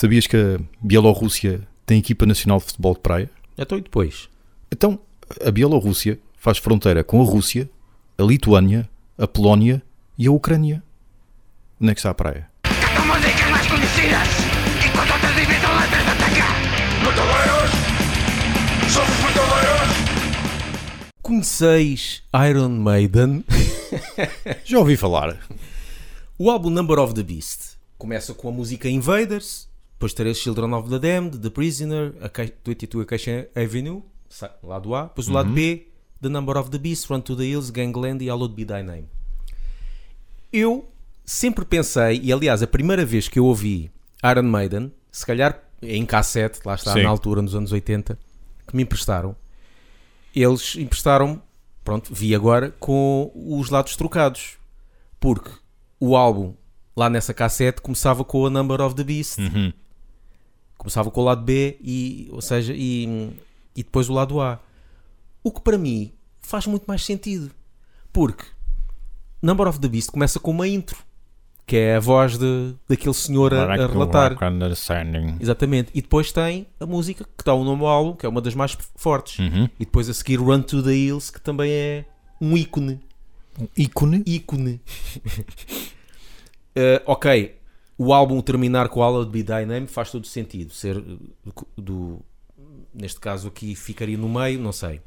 Sabias 0.00 0.26
que 0.26 0.34
a 0.34 0.58
Bielorrússia 0.80 1.60
tem 1.84 1.98
equipa 1.98 2.24
nacional 2.24 2.58
de 2.58 2.64
futebol 2.64 2.94
de 2.94 3.00
praia? 3.00 3.30
Então 3.58 3.76
e 3.76 3.82
depois? 3.82 4.30
Então, 4.72 4.98
a 5.44 5.50
Bielorrússia 5.50 6.18
faz 6.38 6.56
fronteira 6.56 7.04
com 7.04 7.20
a 7.20 7.24
Rússia, 7.26 7.68
a 8.16 8.22
Lituânia, 8.22 8.88
a 9.18 9.28
Polónia 9.28 9.82
e 10.16 10.26
a 10.26 10.32
Ucrânia. 10.32 10.82
Onde 11.78 11.90
é 11.90 11.94
que 11.94 12.00
está 12.00 12.08
a 12.08 12.14
praia? 12.14 12.48
Conheceis 21.20 22.22
Iron 22.48 22.70
Maiden? 22.70 23.44
Já 24.64 24.78
ouvi 24.78 24.96
falar. 24.96 25.36
O 26.38 26.50
álbum 26.50 26.70
Number 26.70 26.98
of 26.98 27.12
the 27.12 27.22
Beast 27.22 27.76
começa 27.98 28.32
com 28.32 28.48
a 28.48 28.50
música 28.50 28.88
Invaders, 28.88 29.68
depois 30.00 30.14
terás 30.14 30.38
Children 30.38 30.72
of 30.72 30.88
the 30.88 30.98
Damned, 30.98 31.38
The 31.40 31.50
Prisoner, 31.50 32.14
a 32.22 32.28
Ca- 32.30 32.50
22 32.64 33.02
Acacia 33.02 33.50
Avenue, 33.54 34.02
lado 34.62 34.94
A, 34.94 35.02
depois 35.04 35.28
o 35.28 35.32
lado 35.32 35.50
B, 35.52 35.88
The 36.22 36.30
Number 36.30 36.56
of 36.56 36.70
the 36.70 36.78
Beast, 36.78 37.10
Run 37.10 37.20
to 37.20 37.36
the 37.36 37.44
Hills, 37.44 37.70
Gangland 37.70 38.24
e 38.24 38.30
Hallowed 38.30 38.54
Be 38.54 38.64
Thy 38.64 38.82
Name. 38.82 39.04
Eu 40.50 40.90
sempre 41.22 41.66
pensei, 41.66 42.18
e 42.22 42.32
aliás, 42.32 42.62
a 42.62 42.66
primeira 42.66 43.04
vez 43.04 43.28
que 43.28 43.38
eu 43.38 43.44
ouvi 43.44 43.90
Iron 44.24 44.44
Maiden, 44.44 44.90
se 45.12 45.26
calhar 45.26 45.62
em 45.82 46.06
cassete, 46.06 46.60
lá 46.64 46.76
está, 46.76 46.94
Sim. 46.94 47.02
na 47.02 47.10
altura, 47.10 47.42
nos 47.42 47.54
anos 47.54 47.70
80, 47.70 48.18
que 48.66 48.74
me 48.74 48.84
emprestaram, 48.84 49.36
eles 50.34 50.76
emprestaram, 50.76 51.42
pronto, 51.84 52.14
vi 52.14 52.34
agora, 52.34 52.74
com 52.80 53.30
os 53.34 53.68
lados 53.68 53.96
trocados. 53.96 54.56
Porque 55.20 55.50
o 56.00 56.16
álbum, 56.16 56.54
lá 56.96 57.10
nessa 57.10 57.34
cassete, 57.34 57.82
começava 57.82 58.24
com 58.24 58.46
a 58.46 58.50
Number 58.50 58.80
of 58.80 58.94
the 58.94 59.04
Beast. 59.04 59.36
Uhum. 59.38 59.74
Começava 60.80 61.10
com 61.10 61.20
o 61.20 61.24
lado 61.24 61.42
B, 61.42 61.76
e, 61.82 62.26
ou 62.32 62.40
seja, 62.40 62.72
e, 62.74 63.30
e 63.76 63.82
depois 63.82 64.08
o 64.08 64.14
lado 64.14 64.40
A. 64.40 64.58
O 65.44 65.52
que 65.52 65.60
para 65.60 65.76
mim 65.76 66.10
faz 66.40 66.66
muito 66.66 66.84
mais 66.86 67.04
sentido. 67.04 67.50
Porque 68.10 68.46
Number 69.42 69.68
of 69.68 69.78
the 69.78 69.88
Beast 69.88 70.10
começa 70.10 70.40
com 70.40 70.52
uma 70.52 70.66
intro, 70.66 70.96
que 71.66 71.76
é 71.76 71.96
a 71.96 72.00
voz 72.00 72.38
de, 72.38 72.74
daquele 72.88 73.12
senhor 73.12 73.52
a, 73.52 73.64
a 73.64 73.86
relatar. 73.86 74.34
Exatamente. 75.38 75.90
E 75.94 76.00
depois 76.00 76.32
tem 76.32 76.66
a 76.80 76.86
música 76.86 77.24
que 77.24 77.42
está 77.42 77.52
o 77.52 77.62
nome 77.62 77.80
do 77.80 77.86
álbum, 77.86 78.16
que 78.16 78.24
é 78.24 78.28
uma 78.30 78.40
das 78.40 78.54
mais 78.54 78.74
fortes. 78.96 79.38
Uhum. 79.38 79.64
E 79.78 79.84
depois 79.84 80.08
a 80.08 80.14
seguir 80.14 80.38
Run 80.38 80.62
to 80.62 80.82
the 80.82 80.94
Hills, 80.94 81.30
que 81.30 81.42
também 81.42 81.70
é 81.70 82.06
um 82.40 82.56
ícone. 82.56 83.00
Um 83.60 83.68
ícone. 83.76 84.22
ícone. 84.26 84.80
Eh, 86.72 87.02
ok, 87.04 87.56
o 88.02 88.14
álbum 88.14 88.40
terminar 88.40 88.88
com 88.88 89.00
Hallowed 89.00 89.30
Be 89.30 89.42
Thy 89.42 89.66
Name 89.66 89.86
faz 89.86 90.10
todo 90.10 90.26
sentido. 90.26 90.72
Ser 90.72 90.96
eh, 90.96 91.52
do, 91.76 92.18
neste 92.94 93.20
caso 93.20 93.48
aqui 93.48 93.74
ficaria 93.74 94.16
no 94.16 94.26
meio, 94.26 94.58
não 94.58 94.72
sei. 94.72 95.02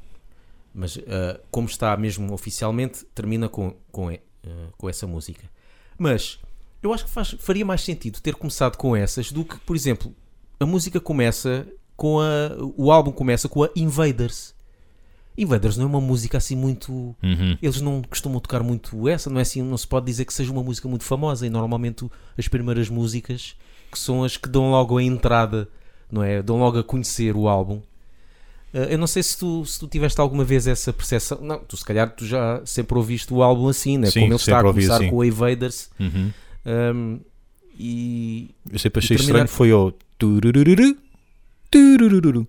Mas 0.71 0.99
eh, 0.99 1.41
como 1.49 1.67
está 1.67 1.97
mesmo 1.97 2.31
oficialmente, 2.31 3.03
termina 3.15 3.49
com, 3.49 3.73
com, 3.91 4.11
eh, 4.11 4.19
com 4.77 4.87
essa 4.87 5.07
música. 5.07 5.49
Mas 5.97 6.39
eu 6.83 6.93
acho 6.93 7.05
que 7.05 7.09
faz, 7.09 7.35
faria 7.39 7.65
mais 7.65 7.81
sentido 7.81 8.21
ter 8.21 8.35
começado 8.35 8.77
com 8.77 8.95
essas 8.95 9.31
do 9.31 9.43
que, 9.43 9.57
por 9.61 9.75
exemplo, 9.75 10.13
a 10.59 10.65
música 10.67 10.99
começa 10.99 11.65
com 11.97 12.19
a. 12.19 12.51
O 12.77 12.91
álbum 12.91 13.11
começa 13.11 13.49
com 13.49 13.63
a 13.63 13.69
Invaders. 13.75 14.53
Invaders 15.37 15.77
não 15.77 15.85
é 15.85 15.87
uma 15.87 16.01
música 16.01 16.37
assim 16.37 16.55
muito. 16.55 16.91
Uhum. 17.23 17.57
Eles 17.61 17.81
não 17.81 18.01
costumam 18.01 18.39
tocar 18.39 18.61
muito 18.61 19.07
essa, 19.07 19.29
não 19.29 19.39
é 19.39 19.41
assim, 19.41 19.61
não 19.61 19.77
se 19.77 19.87
pode 19.87 20.05
dizer 20.05 20.25
que 20.25 20.33
seja 20.33 20.51
uma 20.51 20.61
música 20.63 20.87
muito 20.87 21.03
famosa 21.03 21.45
e 21.47 21.49
normalmente 21.49 22.07
as 22.37 22.47
primeiras 22.47 22.89
músicas 22.89 23.55
que 23.91 23.97
são 23.99 24.23
as 24.23 24.37
que 24.37 24.47
dão 24.49 24.71
logo 24.71 24.97
a 24.97 25.03
entrada, 25.03 25.67
não 26.11 26.23
é? 26.23 26.41
Dão 26.41 26.57
logo 26.59 26.77
a 26.79 26.83
conhecer 26.83 27.35
o 27.35 27.47
álbum. 27.47 27.81
Ah, 28.73 28.79
eu 28.89 28.97
não 28.97 29.05
sei 29.07 29.21
se 29.23 29.37
tu, 29.37 29.63
se 29.65 29.79
tu 29.79 29.87
tiveste 29.87 30.19
alguma 30.19 30.43
vez 30.43 30.65
essa 30.67 30.91
percepção. 30.93 31.39
Não, 31.41 31.59
tu 31.59 31.77
se 31.77 31.85
calhar 31.85 32.09
tu 32.15 32.25
já 32.25 32.61
sempre 32.65 32.97
ouviste 32.97 33.31
o 33.33 33.41
álbum 33.43 33.67
assim, 33.67 33.97
né? 33.97 34.07
Sim, 34.07 34.21
Como 34.21 34.33
ele 34.33 34.35
está 34.39 34.59
a 34.59 34.65
ouvi 34.65 34.81
começar 34.81 34.95
assim. 34.97 35.09
com 35.09 35.17
o 35.17 35.23
Invaders. 35.25 35.89
Uhum. 35.99 36.31
Ahm, 36.65 37.19
e 37.77 38.49
Eu 38.71 38.77
sempre 38.79 38.99
achei 38.99 39.17
terminar- 39.17 39.45
estranho 39.45 39.47
foi 39.47 39.73
o 39.73 39.91
turururu, 40.17 40.95
turururu, 41.71 42.47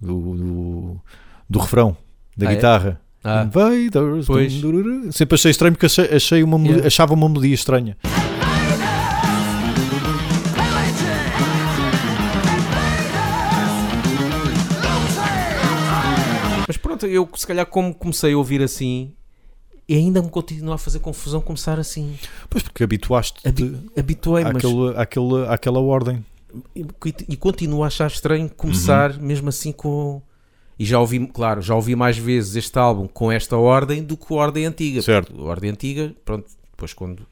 do, 0.00 0.34
do, 0.34 1.00
do 1.48 1.58
refrão, 1.58 1.96
da 2.38 2.48
Ah, 2.48 2.52
é? 2.52 2.54
guitarra. 2.54 3.00
ah, 3.24 3.42
Invaders. 3.44 4.26
Pois. 4.26 4.52
Sempre 5.12 5.34
achei 5.34 5.50
estranho 5.50 5.72
porque 5.74 5.86
achei, 5.86 6.04
achei 6.14 6.42
uma, 6.42 6.58
Yeah. 6.58 6.86
achava 6.86 7.14
uma 7.14 7.28
melodia 7.28 7.54
estranha. 7.54 7.96
mas 16.66 16.76
pronto, 16.76 17.06
eu 17.06 17.28
se 17.34 17.46
calhar 17.46 17.66
como 17.66 17.94
comecei 17.94 18.32
a 18.32 18.36
ouvir 18.38 18.62
assim, 18.62 19.12
e 19.88 19.94
ainda 19.94 20.20
me 20.20 20.28
continua 20.28 20.74
a 20.74 20.78
fazer 20.78 20.98
confusão 20.98 21.40
começar 21.40 21.78
assim. 21.78 22.14
Pois 22.50 22.62
porque 22.62 22.84
habituaste-te 22.84 23.48
Habi- 23.48 23.78
Habituei-me, 23.96 24.52
mas 24.52 24.64
àquele, 24.64 24.96
àquele, 24.96 25.46
àquela 25.48 25.80
ordem. 25.80 26.24
e, 26.76 26.84
e 27.28 27.36
continuo 27.36 27.82
a 27.84 27.86
achar 27.86 28.06
estranho 28.08 28.48
começar 28.50 29.12
Uhum. 29.12 29.22
mesmo 29.22 29.48
assim 29.48 29.72
com 29.72 30.20
e 30.78 30.84
já 30.84 30.98
ouvi, 31.00 31.26
claro, 31.26 31.60
já 31.60 31.74
ouvi 31.74 31.96
mais 31.96 32.16
vezes 32.16 32.54
este 32.56 32.78
álbum 32.78 33.06
com 33.08 33.30
esta 33.32 33.56
ordem 33.56 34.02
do 34.02 34.16
que 34.16 34.32
a 34.32 34.36
ordem 34.36 34.64
antiga. 34.66 35.02
Certo. 35.02 35.34
A 35.40 35.44
ordem 35.44 35.70
antiga, 35.70 36.14
pronto, 36.24 36.46
depois 36.70 36.92
quando 36.92 37.26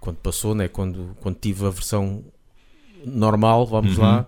quando 0.00 0.16
passou, 0.18 0.54
né, 0.54 0.68
quando 0.68 1.16
quando 1.20 1.36
tive 1.36 1.66
a 1.66 1.70
versão 1.70 2.22
normal, 3.04 3.66
vamos 3.66 3.96
Uhum. 3.98 4.04
lá, 4.04 4.26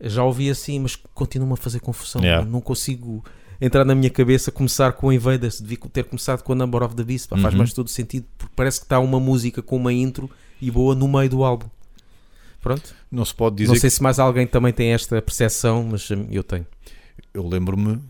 já 0.00 0.22
ouvi 0.24 0.50
assim, 0.50 0.78
mas 0.78 0.96
continua-me 1.14 1.54
a 1.54 1.56
fazer 1.56 1.80
confusão. 1.80 2.22
Yeah. 2.22 2.44
Não 2.44 2.60
consigo 2.60 3.24
entrar 3.60 3.84
na 3.84 3.94
minha 3.94 4.10
cabeça 4.10 4.52
começar 4.52 4.92
com 4.92 5.12
Invaders, 5.12 5.60
devia 5.60 5.78
ter 5.92 6.04
começado 6.04 6.42
com 6.42 6.52
a 6.52 6.54
Number 6.54 6.82
of 6.82 6.94
the 6.94 7.02
Beast, 7.02 7.28
pá, 7.28 7.36
faz 7.38 7.54
Uhum. 7.54 7.58
mais 7.58 7.72
todo 7.72 7.88
sentido, 7.88 8.26
porque 8.36 8.52
parece 8.54 8.78
que 8.78 8.84
está 8.86 9.00
uma 9.00 9.18
música 9.18 9.60
com 9.62 9.76
uma 9.76 9.92
intro 9.92 10.30
e 10.60 10.70
boa 10.70 10.94
no 10.94 11.08
meio 11.08 11.28
do 11.30 11.42
álbum. 11.44 11.66
Pronto. 12.60 12.94
Não 13.10 13.24
se 13.24 13.34
pode 13.34 13.56
dizer 13.56 13.72
Não 13.72 13.80
sei 13.80 13.88
se 13.90 14.02
mais 14.02 14.18
alguém 14.18 14.46
também 14.46 14.72
tem 14.72 14.92
esta 14.92 15.20
percepção, 15.22 15.88
mas 15.90 16.08
hum, 16.10 16.26
eu 16.30 16.42
tenho. 16.42 16.66
Eu 17.32 17.46
lembro-me 17.46 18.00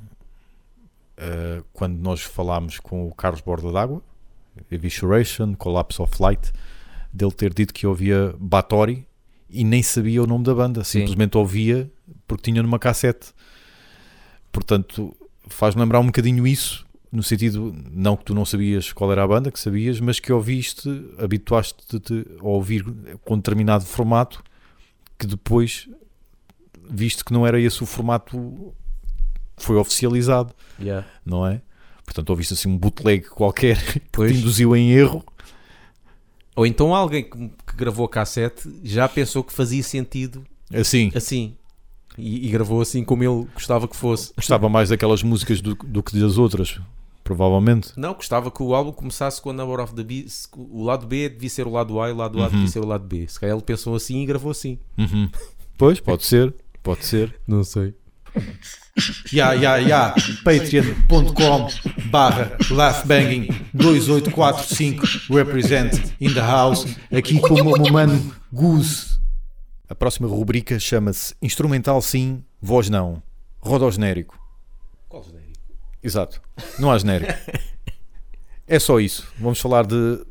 eh, 1.16 1.62
quando 1.72 1.98
nós 1.98 2.22
falámos 2.22 2.78
com 2.78 3.08
o 3.08 3.14
Carlos 3.14 3.40
Borda 3.40 3.72
d'Água, 3.72 4.02
Evisceration, 4.70 5.54
Collapse 5.54 6.00
of 6.00 6.14
Light, 6.20 6.52
dele 7.12 7.32
ter 7.32 7.52
dito 7.52 7.74
que 7.74 7.86
ouvia 7.86 8.34
Batori 8.38 9.06
e 9.50 9.64
nem 9.64 9.82
sabia 9.82 10.22
o 10.22 10.26
nome 10.26 10.44
da 10.44 10.54
banda, 10.54 10.84
Sim. 10.84 11.00
simplesmente 11.00 11.36
ouvia 11.36 11.90
porque 12.26 12.50
tinha 12.50 12.62
numa 12.62 12.78
cassete. 12.78 13.32
Portanto, 14.52 15.14
faz-me 15.48 15.82
lembrar 15.82 16.00
um 16.00 16.06
bocadinho 16.06 16.46
isso, 16.46 16.86
no 17.10 17.22
sentido, 17.22 17.74
não 17.90 18.16
que 18.16 18.24
tu 18.24 18.34
não 18.34 18.44
sabias 18.44 18.92
qual 18.92 19.10
era 19.10 19.24
a 19.24 19.28
banda, 19.28 19.50
que 19.50 19.58
sabias, 19.58 19.98
mas 19.98 20.20
que 20.20 20.32
ouviste, 20.32 20.88
habituaste-te 21.18 22.26
a 22.38 22.46
ouvir 22.46 22.84
com 23.24 23.36
determinado 23.36 23.84
formato, 23.84 24.42
que 25.18 25.26
depois 25.26 25.88
viste 26.88 27.24
que 27.24 27.32
não 27.32 27.46
era 27.46 27.60
esse 27.60 27.82
o 27.82 27.86
formato 27.86 28.74
foi 29.64 29.76
oficializado, 29.76 30.54
não 31.24 31.46
é? 31.46 31.60
Portanto, 32.04 32.30
ouviste 32.30 32.54
assim 32.54 32.68
um 32.68 32.78
bootleg 32.78 33.22
qualquer 33.28 33.76
que 33.92 34.00
Pois. 34.12 34.32
te 34.32 34.38
induziu 34.38 34.74
em 34.74 34.90
erro. 34.92 35.22
Ou 36.56 36.66
então 36.66 36.94
alguém 36.94 37.22
que, 37.24 37.36
que 37.38 37.76
gravou 37.76 38.06
a 38.06 38.08
cassete 38.08 38.68
já 38.82 39.08
pensou 39.08 39.44
que 39.44 39.52
fazia 39.52 39.82
sentido 39.82 40.44
Assim, 40.74 41.10
assim. 41.14 41.54
E, 42.16 42.46
e 42.48 42.50
gravou 42.50 42.80
assim 42.80 43.04
como 43.04 43.22
ele 43.22 43.46
gostava 43.54 43.86
que 43.86 43.96
fosse. 43.96 44.32
gostava 44.34 44.68
mais 44.68 44.88
daquelas 44.88 45.22
músicas 45.22 45.60
do, 45.60 45.74
do 45.76 46.02
que 46.02 46.18
das 46.18 46.36
outras, 46.36 46.80
provavelmente. 47.22 47.92
Não, 47.96 48.12
gostava 48.12 48.50
que 48.50 48.62
o 48.62 48.74
álbum 48.74 48.90
começasse 48.92 49.40
com 49.40 49.50
a 49.50 49.52
Number 49.52 49.78
of 49.80 49.94
the 49.94 50.02
Beast. 50.02 50.48
O 50.56 50.82
lado 50.82 51.06
B 51.06 51.28
devia 51.28 51.48
ser 51.48 51.66
o 51.66 51.70
lado 51.70 52.00
A 52.00 52.08
e 52.08 52.12
o 52.12 52.16
lado 52.16 52.38
A 52.40 52.44
Uhum. 52.46 52.50
devia 52.50 52.66
ser 52.68 52.80
o 52.80 52.86
lado 52.86 53.04
B. 53.06 53.26
Se 53.28 53.38
calhar 53.38 53.54
ele 53.54 53.62
pensou 53.64 53.94
assim 53.94 54.22
e 54.22 54.26
gravou 54.26 54.50
assim. 54.50 54.78
Uhum. 54.98 55.28
Pois, 55.76 56.00
pode 56.00 56.24
ser, 56.26 56.52
pode 56.82 57.04
ser. 57.04 57.34
Não 57.46 57.62
sei. 57.62 57.94
Ya, 59.32 59.52
ya, 59.52 59.76
ya, 59.76 60.14
patreon.com 60.42 61.68
barra 62.10 62.56
laughbanging 62.70 63.48
2845 63.72 65.32
represent 65.32 66.14
in 66.20 66.34
the 66.34 66.40
house, 66.40 66.84
aqui 67.12 67.38
com 67.40 67.54
o 67.54 67.64
meu 67.64 67.92
mano 67.92 68.34
Goose. 68.52 69.18
A 69.88 69.94
próxima 69.94 70.26
rubrica 70.26 70.78
chama-se 70.80 71.34
Instrumental 71.40 72.02
sim, 72.02 72.42
voz 72.60 72.90
não. 72.90 73.22
Roda 73.60 73.84
ao 73.84 73.92
genérico. 73.92 74.38
Qual 75.08 75.22
genérico? 75.22 75.60
Exato, 76.02 76.42
não 76.78 76.90
há 76.90 76.98
genérico. 76.98 77.32
É 78.66 78.78
só 78.78 79.00
isso. 79.00 79.26
Vamos 79.38 79.60
falar 79.60 79.86
de 79.86 80.22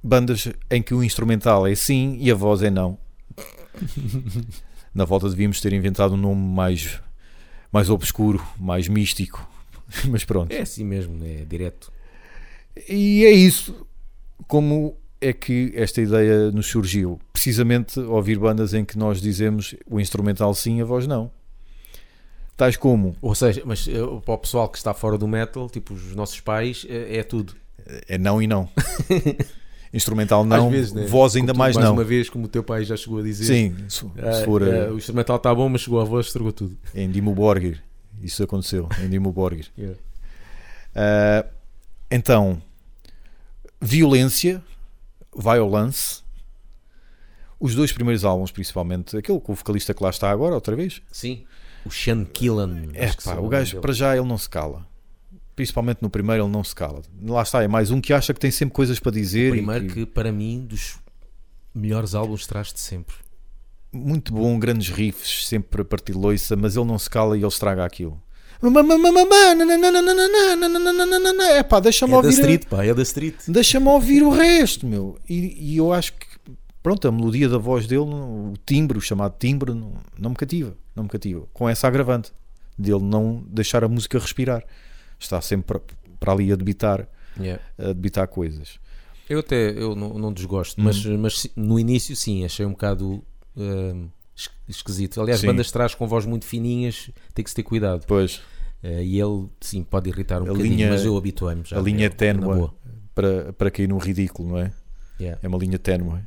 bandas 0.00 0.48
em 0.70 0.80
que 0.80 0.94
o 0.94 1.02
instrumental 1.02 1.66
é 1.66 1.74
sim 1.74 2.16
e 2.20 2.30
a 2.30 2.34
voz 2.34 2.62
é 2.62 2.70
não. 2.70 2.96
Na 4.94 5.04
volta 5.04 5.28
devíamos 5.28 5.60
ter 5.60 5.72
inventado 5.72 6.14
um 6.14 6.16
nome 6.16 6.40
mais, 6.40 7.00
mais 7.72 7.90
obscuro, 7.90 8.44
mais 8.58 8.88
místico. 8.88 9.48
Mas 10.08 10.24
pronto. 10.24 10.52
É 10.52 10.60
assim 10.60 10.84
mesmo, 10.84 11.14
né? 11.14 11.44
Direto. 11.48 11.92
E 12.88 13.24
é 13.24 13.30
isso. 13.30 13.86
Como 14.46 14.96
é 15.20 15.32
que 15.32 15.72
esta 15.74 16.00
ideia 16.00 16.50
nos 16.50 16.66
surgiu? 16.66 17.20
precisamente 17.40 17.98
ouvir 17.98 18.38
bandas 18.38 18.74
em 18.74 18.84
que 18.84 18.98
nós 18.98 19.18
dizemos 19.18 19.74
o 19.88 19.98
instrumental 19.98 20.52
sim, 20.54 20.82
a 20.82 20.84
voz 20.84 21.06
não. 21.06 21.30
Tais 22.54 22.76
como 22.76 23.16
Ou 23.22 23.34
seja, 23.34 23.62
mas 23.64 23.88
eh, 23.88 23.94
para 24.22 24.34
o 24.34 24.38
pessoal 24.38 24.68
que 24.68 24.76
está 24.76 24.92
fora 24.92 25.16
do 25.16 25.26
metal, 25.26 25.70
tipo 25.70 25.94
os 25.94 26.14
nossos 26.14 26.38
pais, 26.38 26.84
eh, 26.86 27.16
é 27.16 27.22
tudo. 27.22 27.56
é 28.06 28.18
não 28.18 28.42
e 28.42 28.46
não. 28.46 28.68
instrumental 29.92 30.44
não, 30.44 30.70
vezes, 30.70 30.92
né? 30.92 31.06
voz 31.06 31.36
ainda 31.36 31.52
mais, 31.52 31.74
mais 31.74 31.86
não. 31.86 31.94
uma 31.94 32.04
vez, 32.04 32.28
como 32.28 32.44
o 32.44 32.48
teu 32.48 32.62
pai 32.62 32.84
já 32.84 32.96
chegou 32.96 33.18
a 33.18 33.22
dizer. 33.22 33.44
Sim, 33.44 33.76
se, 33.88 34.06
eh, 34.16 34.32
se 34.32 34.44
for 34.44 34.62
eh, 34.62 34.86
eh, 34.86 34.90
o 34.90 34.96
instrumental 34.96 35.36
está 35.36 35.54
bom, 35.54 35.68
mas 35.68 35.80
chegou 35.80 36.00
à 36.00 36.04
voz, 36.04 36.26
estragou 36.26 36.52
tudo. 36.52 36.76
em 36.94 37.10
Dimo 37.10 37.34
Borgir, 37.34 37.82
isso 38.22 38.42
aconteceu 38.42 38.88
em 39.02 39.08
Dimo 39.08 39.32
Borgir. 39.32 39.66
Yeah. 39.76 39.98
Ah, 40.94 41.46
então, 42.10 42.60
violência, 43.80 44.62
violence. 45.36 46.22
Os 47.58 47.74
dois 47.74 47.92
primeiros 47.92 48.24
álbuns, 48.24 48.50
principalmente, 48.50 49.16
aquele 49.18 49.38
com 49.38 49.52
o 49.52 49.54
vocalista 49.54 49.92
que 49.92 50.02
lá 50.02 50.08
está 50.08 50.30
agora, 50.30 50.54
outra 50.54 50.74
vez. 50.74 51.02
Sim. 51.12 51.44
O 51.84 51.90
Sean 51.90 52.24
Killan. 52.24 52.88
É, 52.94 53.12
pá, 53.12 53.36
o 53.36 53.48
gajo, 53.48 53.72
dele. 53.72 53.82
para 53.82 53.92
já, 53.92 54.16
ele 54.16 54.26
não 54.26 54.38
se 54.38 54.48
cala. 54.48 54.86
Principalmente 55.60 55.98
no 56.00 56.08
primeiro, 56.08 56.44
ele 56.44 56.50
não 56.50 56.64
se 56.64 56.74
cala. 56.74 57.02
Lá 57.22 57.42
está, 57.42 57.62
é 57.62 57.68
mais 57.68 57.90
um 57.90 58.00
que 58.00 58.14
acha 58.14 58.32
que 58.32 58.40
tem 58.40 58.50
sempre 58.50 58.74
coisas 58.74 58.98
para 58.98 59.12
dizer. 59.12 59.48
e 59.48 59.58
Primeiro 59.58 59.86
que, 59.88 60.06
para 60.06 60.32
mim, 60.32 60.64
dos 60.66 60.96
melhores 61.74 62.14
álbuns 62.14 62.46
traz 62.46 62.72
de 62.72 62.80
sempre. 62.80 63.14
Muito 63.92 64.32
bom, 64.32 64.58
grandes 64.58 64.88
riffs, 64.88 65.46
sempre 65.46 65.82
a 65.82 65.84
partir 65.84 66.12
de 66.12 66.18
loiça, 66.18 66.56
mas 66.56 66.76
ele 66.76 66.86
não 66.86 66.98
se 66.98 67.10
cala 67.10 67.36
e 67.36 67.40
ele 67.40 67.46
estraga 67.48 67.84
aquilo. 67.84 68.18
É 71.58 71.62
pá, 71.62 71.78
deixa-me 71.78 72.12
É 72.12 72.16
da 72.16 72.16
ouvir. 72.16 72.28
a- 72.28 72.32
Street, 72.40 72.64
pá, 72.66 72.82
é 72.82 72.94
da 72.94 73.02
Street. 73.02 73.34
deixa-me 73.46 73.88
ouvir 73.88 74.22
o 74.22 74.30
resto, 74.30 74.86
meu. 74.86 75.18
E, 75.28 75.74
e 75.74 75.76
eu 75.76 75.92
acho 75.92 76.14
que, 76.14 76.26
pronto, 76.82 77.06
a 77.06 77.12
melodia 77.12 77.50
da 77.50 77.58
voz 77.58 77.86
dele, 77.86 78.00
o 78.00 78.54
timbre, 78.64 78.96
o 78.96 79.00
chamado 79.02 79.34
timbre, 79.38 79.74
não, 79.74 79.92
não 80.18 80.30
me 80.30 80.36
cativa. 80.36 80.74
Não 80.96 81.02
me 81.02 81.10
cativa. 81.10 81.46
Com 81.52 81.68
essa 81.68 81.86
agravante 81.86 82.32
dele 82.78 83.00
não 83.02 83.44
deixar 83.46 83.84
a 83.84 83.88
música 83.88 84.18
respirar. 84.18 84.64
Está 85.20 85.40
sempre 85.40 85.66
para, 85.78 85.80
para 86.18 86.32
ali 86.32 86.50
a 86.52 86.56
debitar, 86.56 87.06
Yeah. 87.38 87.62
a 87.78 87.88
debitar 87.92 88.26
coisas. 88.26 88.80
Eu 89.28 89.38
até 89.38 89.70
eu 89.70 89.94
não, 89.94 90.14
não 90.18 90.32
desgosto, 90.32 90.80
Hum. 90.80 90.84
mas, 90.84 91.04
mas 91.06 91.40
si- 91.40 91.52
no 91.54 91.78
início 91.78 92.16
sim, 92.16 92.44
achei 92.44 92.66
um 92.66 92.70
bocado 92.72 93.22
es- 94.34 94.50
esquisito. 94.68 95.20
Aliás, 95.20 95.40
Sim. 95.40 95.46
bandas 95.46 95.66
de 95.66 95.72
trás 95.72 95.94
com 95.94 96.06
voz 96.08 96.26
muito 96.26 96.44
fininhas 96.44 97.10
tem 97.34 97.44
que 97.44 97.50
se 97.50 97.54
ter 97.56 97.62
cuidado. 97.62 98.04
Pois, 98.06 98.40
Eh, 98.82 99.04
e 99.04 99.20
ele 99.20 99.46
sim 99.60 99.84
pode 99.84 100.08
irritar 100.08 100.40
um 100.40 100.46
A 100.46 100.48
bocadinho, 100.48 100.74
linha- 100.74 100.88
mas 100.90 101.04
eu 101.04 101.14
habituei-me 101.14 101.62
já. 101.66 101.78
a 101.78 101.82
linha 101.82 102.06
é 102.06 102.32
boa. 102.34 102.74
para, 103.14 103.52
para 103.52 103.70
cair 103.70 103.86
no 103.86 103.98
ridículo, 103.98 104.48
não 104.48 104.58
é? 104.58 104.72
Yeah. 105.20 105.38
É 105.42 105.46
uma 105.48 105.58
linha 105.58 105.78
ténue. 105.78 106.08
We 106.14 106.20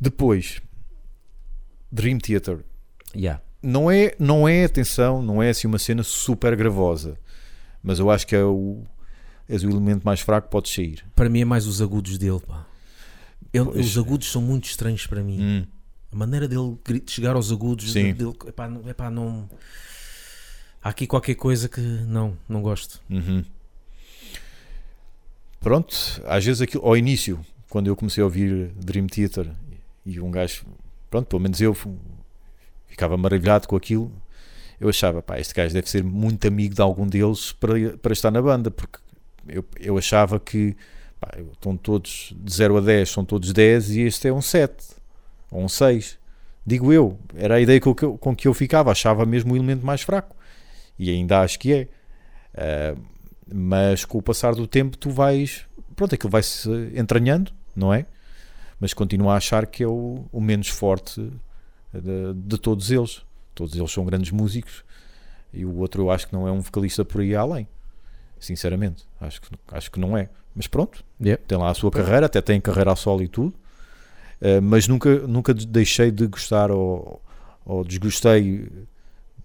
Depois, 0.00 0.60
Dream 1.90 2.18
Theater. 2.18 2.64
Yeah. 3.14 3.40
Não 3.62 3.90
é, 3.90 4.14
não 4.18 4.46
é, 4.46 4.64
atenção, 4.64 5.22
não 5.22 5.42
é 5.42 5.50
assim 5.50 5.66
uma 5.66 5.78
cena 5.78 6.02
super 6.02 6.54
gravosa, 6.56 7.16
mas 7.82 7.98
eu 7.98 8.10
acho 8.10 8.26
que 8.26 8.36
é 8.36 8.44
o, 8.44 8.82
és 9.48 9.62
o 9.64 9.70
elemento 9.70 10.02
mais 10.04 10.20
fraco 10.20 10.48
que 10.48 10.52
pode 10.52 10.68
sair. 10.68 11.04
Para 11.16 11.28
mim 11.30 11.40
é 11.40 11.44
mais 11.44 11.66
os 11.66 11.80
agudos 11.80 12.18
dele. 12.18 12.40
Pá. 12.46 12.66
Ele- 13.52 13.64
Pois. 13.64 13.86
os 13.86 13.96
agudos 13.98 14.30
são 14.30 14.42
muito 14.42 14.64
estranhos 14.64 15.06
para 15.06 15.22
mim. 15.22 15.38
Hum, 15.40 15.66
A 16.12 16.16
maneira 16.16 16.46
dele 16.46 16.76
chegar 17.06 17.34
aos 17.34 17.50
agudos, 17.50 17.92
Sim. 17.92 18.12
dele, 18.12 18.32
epá, 18.46 18.70
epá, 18.86 19.10
não. 19.10 19.48
Há 20.84 20.90
aqui 20.90 21.06
qualquer 21.06 21.34
coisa 21.36 21.66
que 21.66 21.80
não, 21.80 22.36
não 22.46 22.60
gosto. 22.60 23.00
uhum. 23.08 23.42
Pronto, 25.58 25.96
às 26.26 26.44
vezes 26.44 26.60
aquilo, 26.60 26.84
ao 26.84 26.94
início, 26.94 27.40
quando 27.70 27.86
eu 27.86 27.96
comecei 27.96 28.20
a 28.20 28.26
ouvir 28.26 28.70
Dream 28.76 29.06
Theater 29.06 29.50
e 30.04 30.20
um 30.20 30.30
gajo, 30.30 30.66
pronto, 31.08 31.26
pelo 31.26 31.40
menos 31.40 31.58
eu 31.58 31.74
ficava 32.86 33.16
maravilhado 33.16 33.66
com 33.66 33.74
aquilo, 33.74 34.12
eu 34.78 34.90
achava, 34.90 35.22
pá, 35.22 35.40
este 35.40 35.54
gajo 35.54 35.72
deve 35.72 35.88
ser 35.88 36.04
muito 36.04 36.46
amigo 36.46 36.74
de 36.74 36.82
algum 36.82 37.06
deles 37.06 37.52
para, 37.52 37.96
para 37.96 38.12
estar 38.12 38.30
na 38.30 38.42
banda, 38.42 38.70
porque 38.70 38.98
eu, 39.48 39.64
eu 39.80 39.96
achava 39.96 40.38
que 40.38 40.76
pá, 41.18 41.30
estão 41.50 41.78
todos 41.78 42.34
de 42.36 42.52
0 42.52 42.76
a 42.76 42.80
10, 42.82 43.08
são 43.08 43.24
todos 43.24 43.54
10 43.54 43.92
e 43.92 44.00
este 44.02 44.28
é 44.28 44.32
um 44.34 44.42
7 44.42 44.84
ou 45.50 45.64
um 45.64 45.68
6. 45.68 46.18
Digo 46.66 46.92
eu, 46.92 47.18
era 47.34 47.54
a 47.54 47.60
ideia 47.62 47.80
com 47.80 47.94
que 47.94 48.04
eu, 48.04 48.18
com 48.18 48.36
que 48.36 48.46
eu 48.46 48.52
ficava, 48.52 48.90
achava 48.92 49.24
mesmo 49.24 49.54
o 49.54 49.56
elemento 49.56 49.86
mais 49.86 50.02
fraco 50.02 50.36
e 50.98 51.10
ainda 51.10 51.40
acho 51.40 51.58
que 51.58 51.72
é. 51.72 51.88
Ah, 52.56 52.96
mas 53.52 54.04
com 54.04 54.18
o 54.18 54.22
passar 54.22 54.54
do 54.54 54.66
tempo 54.66 54.96
tu 54.96 55.10
vais, 55.10 55.66
pronto, 55.94 56.14
aquilo 56.14 56.30
vai-se 56.30 56.68
entranhando, 56.94 57.52
não 57.76 57.92
é? 57.92 58.06
Mas 58.80 58.94
continuo 58.94 59.28
a 59.28 59.36
achar 59.36 59.66
que 59.66 59.82
é 59.82 59.86
o, 59.86 60.24
o 60.32 60.40
menos 60.40 60.68
forte 60.68 61.20
de, 61.92 62.34
de 62.34 62.58
todos 62.58 62.90
eles. 62.90 63.22
Todos 63.54 63.76
eles 63.76 63.92
são 63.92 64.04
grandes 64.04 64.30
músicos 64.30 64.82
e 65.52 65.64
o 65.64 65.76
outro 65.76 66.02
eu 66.02 66.10
acho 66.10 66.26
que 66.26 66.32
não 66.32 66.48
é 66.48 66.50
um 66.50 66.60
vocalista 66.60 67.04
por 67.04 67.20
aí 67.20 67.34
além. 67.34 67.68
Sinceramente, 68.40 69.06
acho 69.20 69.40
que, 69.40 69.48
acho 69.68 69.90
que 69.90 70.00
não 70.00 70.16
é. 70.16 70.28
Mas 70.54 70.66
pronto, 70.66 71.04
Yeah. 71.20 71.42
tem 71.46 71.56
lá 71.56 71.70
a 71.70 71.74
sua 71.74 71.90
carreira, 71.90 72.26
até 72.26 72.40
tem 72.42 72.60
carreira 72.60 72.92
a 72.92 72.96
solo 72.96 73.22
e 73.22 73.28
tudo. 73.28 73.54
Uh, 74.40 74.60
mas 74.60 74.88
nunca, 74.88 75.20
nunca 75.26 75.54
deixei 75.54 76.10
de 76.10 76.26
gostar 76.26 76.70
ou, 76.70 77.22
ou 77.64 77.84
desgostei 77.84 78.68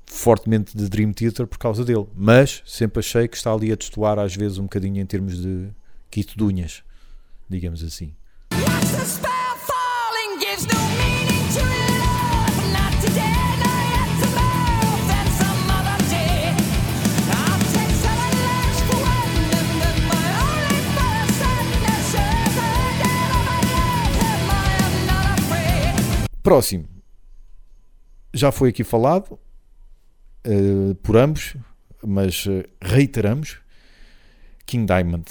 fortemente 0.09 0.75
de 0.75 0.89
Dream 0.89 1.13
Theater 1.13 1.47
por 1.47 1.57
causa 1.57 1.85
dele. 1.85 2.07
Mas 2.15 2.63
sempre 2.65 2.99
achei 2.99 3.27
que 3.27 3.37
está 3.37 3.53
ali 3.53 3.71
a 3.71 3.75
destoar 3.75 4.19
às 4.19 4.35
vezes 4.35 4.57
um 4.57 4.63
bocadinho 4.63 5.01
em 5.01 5.05
termos 5.05 5.41
de 5.41 5.69
quito 6.09 6.35
de 6.35 6.43
unhas, 6.43 6.83
digamos 7.47 7.83
assim. 7.83 8.13
Próximo. 26.41 26.87
Já 28.33 28.51
foi 28.51 28.69
aqui 28.69 28.83
falado 28.83 29.37
eh, 30.49 30.95
por 31.03 31.15
ambos, 31.15 31.55
mas 32.03 32.45
eh, 32.47 32.67
reiteramos. 32.81 33.59
King 34.65 34.85
Diamond. 34.85 35.25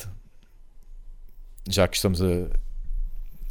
Já 1.69 1.87
que 1.87 1.97
estamos 1.97 2.23
a, 2.23 2.51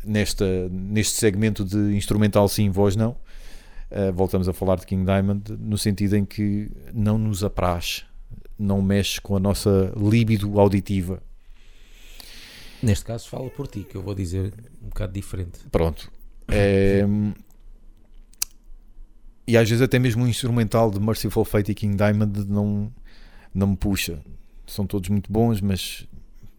nesta, 0.04 0.46
neste 0.70 1.18
segmento 1.18 1.64
de 1.64 1.96
instrumental 1.96 2.48
sim, 2.48 2.70
voz 2.70 2.96
não, 2.96 3.18
eh, 3.92 4.12
voltamos 4.12 4.48
a 4.48 4.54
falar 4.54 4.78
de 4.78 4.86
King 4.86 5.06
Diamond 5.06 5.52
no 5.60 5.78
sentido 5.78 6.16
em 6.16 6.26
que 6.26 6.72
não 6.94 7.18
nos 7.18 7.44
apraz, 7.44 8.06
não 8.58 8.82
mexe 8.82 9.20
com 9.22 9.36
a 9.36 9.40
nossa 9.40 9.94
libido 9.96 10.60
auditiva. 10.60 11.22
Neste 12.82 13.06
caso, 13.06 13.28
fala 13.30 13.50
por 13.50 13.68
ti, 13.68 13.84
que 13.84 13.96
eu 13.96 14.02
vou 14.02 14.14
dizer 14.14 14.54
um 14.82 14.90
bocado 14.90 15.14
diferente. 15.14 15.60
Pronto. 15.72 16.12
É, 16.48 17.04
e 19.48 19.58
às 19.58 19.70
vezes 19.70 19.82
até 19.82 19.98
mesmo 19.98 20.24
um 20.24 20.28
instrumental 20.28 20.92
de 20.92 21.00
Merciful 21.00 21.46
Fate 21.46 21.72
e 21.72 21.76
King 21.76 21.96
Diamond 21.96 22.46
não, 22.48 22.92
não 23.54 23.68
me 23.68 23.78
puxa. 23.78 24.22
São 24.66 24.86
todos 24.86 25.10
muito 25.10 25.32
bons, 25.32 25.62
mas 25.62 26.06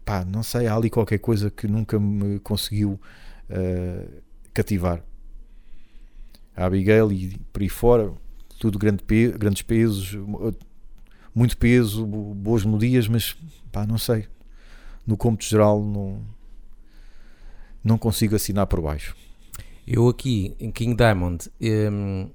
pá, 0.03 0.25
não 0.25 0.41
sei, 0.41 0.65
há 0.67 0.75
ali 0.75 0.89
qualquer 0.89 1.19
coisa 1.19 1.51
que 1.51 1.67
nunca 1.67 1.99
me 1.99 2.39
conseguiu 2.39 2.99
eh, 3.49 4.07
cativar. 4.53 5.03
A 6.55 6.65
Abigail 6.65 7.11
e 7.11 7.37
por 7.53 7.61
aí 7.61 7.69
fora, 7.69 8.11
tudo 8.59 8.79
grande 8.79 9.03
pe- 9.03 9.31
grandes 9.37 9.61
pesos, 9.61 10.17
muito 11.33 11.55
peso, 11.57 12.05
boas 12.05 12.65
melodias, 12.65 13.07
mas 13.07 13.37
pá, 13.71 13.85
não 13.85 13.97
sei. 13.99 14.27
No 15.05 15.15
cômputo 15.15 15.45
geral 15.45 15.81
não, 15.83 16.21
não 17.83 17.97
consigo 17.97 18.35
assinar 18.35 18.65
por 18.67 18.81
baixo. 18.81 19.15
Eu 19.87 20.07
aqui, 20.07 20.55
em 20.59 20.71
King 20.71 20.95
Diamond, 20.95 21.49
hum, 21.61 22.29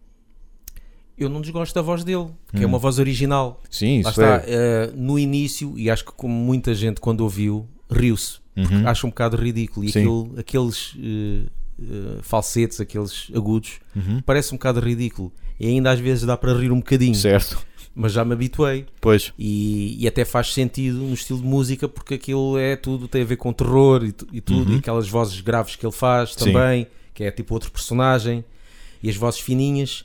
eu 1.18 1.28
não 1.28 1.40
desgosto 1.40 1.74
da 1.74 1.82
voz 1.82 2.02
dele, 2.04 2.26
que 2.54 2.62
é 2.62 2.66
Hum. 2.66 2.70
uma 2.70 2.78
voz 2.78 2.98
original. 2.98 3.60
Sim, 3.70 4.02
Lá 4.02 4.10
isso 4.10 4.20
está, 4.20 4.36
é. 4.36 4.44
eh, 4.46 4.92
no 4.96 5.18
início, 5.18 5.74
e 5.78 5.88
acho 5.90 6.04
que 6.04 6.12
como 6.12 6.34
muita 6.34 6.74
gente 6.74 7.00
quando 7.00 7.20
ouviu, 7.20 7.66
riu-se. 7.90 8.38
Uhum. 8.56 8.86
Acha 8.86 9.06
um 9.06 9.10
bocado 9.10 9.36
ridículo. 9.36 9.84
E 9.84 9.90
Sim. 9.92 10.00
aquele- 10.00 10.40
aqueles 10.40 10.94
eh, 10.98 11.42
eh, 11.82 12.18
falsetes, 12.22 12.80
aqueles 12.80 13.28
agudos, 13.34 13.80
Uhum. 13.96 14.20
parece 14.24 14.52
um 14.54 14.56
bocado 14.56 14.80
ridículo. 14.80 15.32
E 15.58 15.66
ainda 15.68 15.90
às 15.90 15.98
vezes 16.00 16.24
dá 16.24 16.36
para 16.36 16.52
rir 16.54 16.70
um 16.72 16.78
bocadinho. 16.78 17.14
Certo. 17.14 17.64
mas 17.96 18.12
já 18.12 18.24
me 18.24 18.32
habituei. 18.32 18.86
Pois, 19.00 19.32
E, 19.38 19.96
e 20.02 20.08
até 20.08 20.24
faz 20.24 20.52
sentido 20.52 20.96
no 20.98 21.14
estilo 21.14 21.38
de 21.38 21.44
música 21.46 21.88
porque 21.88 22.14
aquilo 22.14 22.58
é 22.58 22.74
tudo, 22.74 23.06
tem 23.06 23.22
a 23.22 23.24
ver 23.24 23.36
com 23.36 23.52
terror 23.52 24.02
e, 24.04 24.12
e 24.36 24.40
tudo, 24.40 24.70
Uhum. 24.70 24.74
e 24.76 24.78
aquelas 24.80 25.08
vozes 25.08 25.40
graves 25.40 25.76
que 25.76 25.86
ele 25.86 25.92
faz 25.92 26.34
Sim. 26.34 26.46
também, 26.52 26.88
que 27.14 27.22
é 27.22 27.30
tipo 27.30 27.54
outro 27.54 27.70
personagem, 27.70 28.44
e 29.00 29.08
as 29.08 29.14
vozes 29.14 29.38
fininhas, 29.38 30.04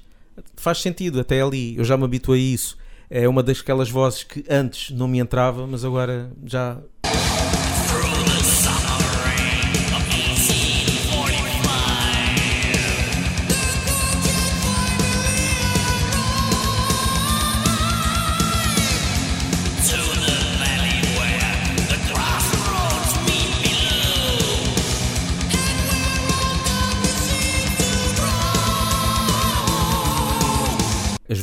faz 0.55 0.81
sentido 0.81 1.19
até 1.19 1.41
ali, 1.41 1.77
eu 1.77 1.83
já 1.83 1.97
me 1.97 2.03
habituei 2.03 2.39
a 2.39 2.53
isso. 2.53 2.77
É 3.09 3.27
uma 3.27 3.41
daquelas 3.41 3.89
vozes 3.89 4.23
que 4.23 4.45
antes 4.49 4.95
não 4.95 5.07
me 5.07 5.19
entrava, 5.19 5.65
mas 5.65 5.83
agora 5.83 6.31
já. 6.45 6.77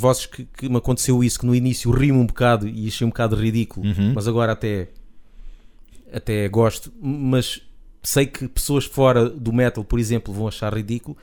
Vozes 0.07 0.27
que, 0.27 0.45
que 0.45 0.69
me 0.69 0.77
aconteceu 0.77 1.23
isso, 1.25 1.39
que 1.41 1.47
no 1.47 1.55
início 1.55 1.91
rimo 1.91 2.21
um 2.21 2.27
bocado 2.27 2.69
e 2.69 2.87
achei 2.89 3.05
um 3.07 3.11
bocado 3.11 3.35
ridículo, 3.37 3.87
Uhum. 3.87 4.13
mas 4.15 4.27
agora 4.29 4.53
até, 4.53 4.89
até 6.13 6.49
gosto. 6.49 6.93
Mas 7.01 7.61
sei 8.03 8.27
que 8.27 8.47
pessoas 8.49 8.85
fora 8.85 9.29
do 9.29 9.53
metal, 9.53 9.85
por 9.85 9.99
exemplo, 9.99 10.33
vão 10.33 10.47
achar 10.49 10.73
ridículo. 10.75 11.17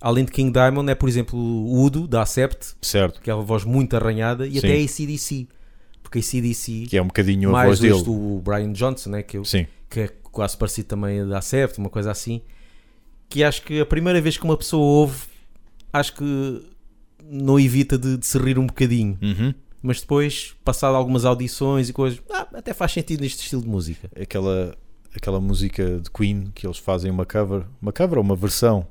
Além 0.00 0.24
de 0.24 0.32
King 0.32 0.50
Diamond, 0.52 0.90
é 0.90 0.94
por 0.94 1.08
exemplo 1.08 1.38
o 1.38 1.82
Udo 1.82 2.06
da 2.06 2.22
Acept, 2.22 2.74
certo. 2.82 3.18
aquela 3.18 3.42
voz 3.42 3.64
muito 3.64 3.96
arranhada, 3.96 4.46
e 4.46 4.52
Sim. 4.52 4.58
até 4.58 4.74
ACDC, 4.82 5.48
porque 6.02 6.18
ACDC, 6.18 6.86
Que 6.88 6.98
é 6.98 7.02
um 7.02 7.06
bocadinho 7.06 7.48
a 7.48 7.52
mais 7.52 7.68
voz 7.68 7.80
dele. 7.80 7.94
este, 7.96 8.10
o 8.10 8.40
Brian 8.44 8.72
Johnson, 8.72 9.10
né, 9.10 9.22
que, 9.22 9.38
eu, 9.38 9.44
Sim, 9.44 9.66
que 9.88 10.00
é 10.00 10.08
quase 10.30 10.56
parecido 10.56 10.88
também 10.88 11.20
a 11.20 11.24
da 11.24 11.38
Acept, 11.38 11.78
uma 11.78 11.88
coisa 11.88 12.10
assim, 12.10 12.42
que 13.28 13.42
acho 13.42 13.62
que 13.62 13.80
a 13.80 13.86
primeira 13.86 14.20
vez 14.20 14.36
que 14.36 14.44
uma 14.44 14.56
pessoa 14.56 14.82
ouve, 14.84 15.16
acho 15.92 16.14
que 16.14 16.62
não 17.28 17.58
evita 17.58 17.96
de, 17.98 18.16
de 18.16 18.26
se 18.26 18.38
rir 18.38 18.58
um 18.58 18.66
bocadinho. 18.66 19.18
Uhum. 19.22 19.54
Mas 19.82 20.00
depois, 20.00 20.54
passado 20.64 20.94
algumas 20.96 21.24
audições 21.24 21.88
e 21.88 21.92
coisas, 21.92 22.20
ah, 22.30 22.46
até 22.54 22.72
faz 22.74 22.92
sentido 22.92 23.20
neste 23.20 23.42
estilo 23.42 23.62
de 23.62 23.68
música. 23.68 24.10
aquela, 24.20 24.74
aquela 25.14 25.40
música 25.40 26.00
de 26.00 26.10
Queen 26.10 26.50
que 26.54 26.66
eles 26.66 26.78
fazem 26.78 27.10
uma 27.10 27.24
cover, 27.26 27.64
uma 27.80 27.92
cover 27.92 28.18
ou 28.18 28.24
uma 28.24 28.34
versão, 28.34 28.86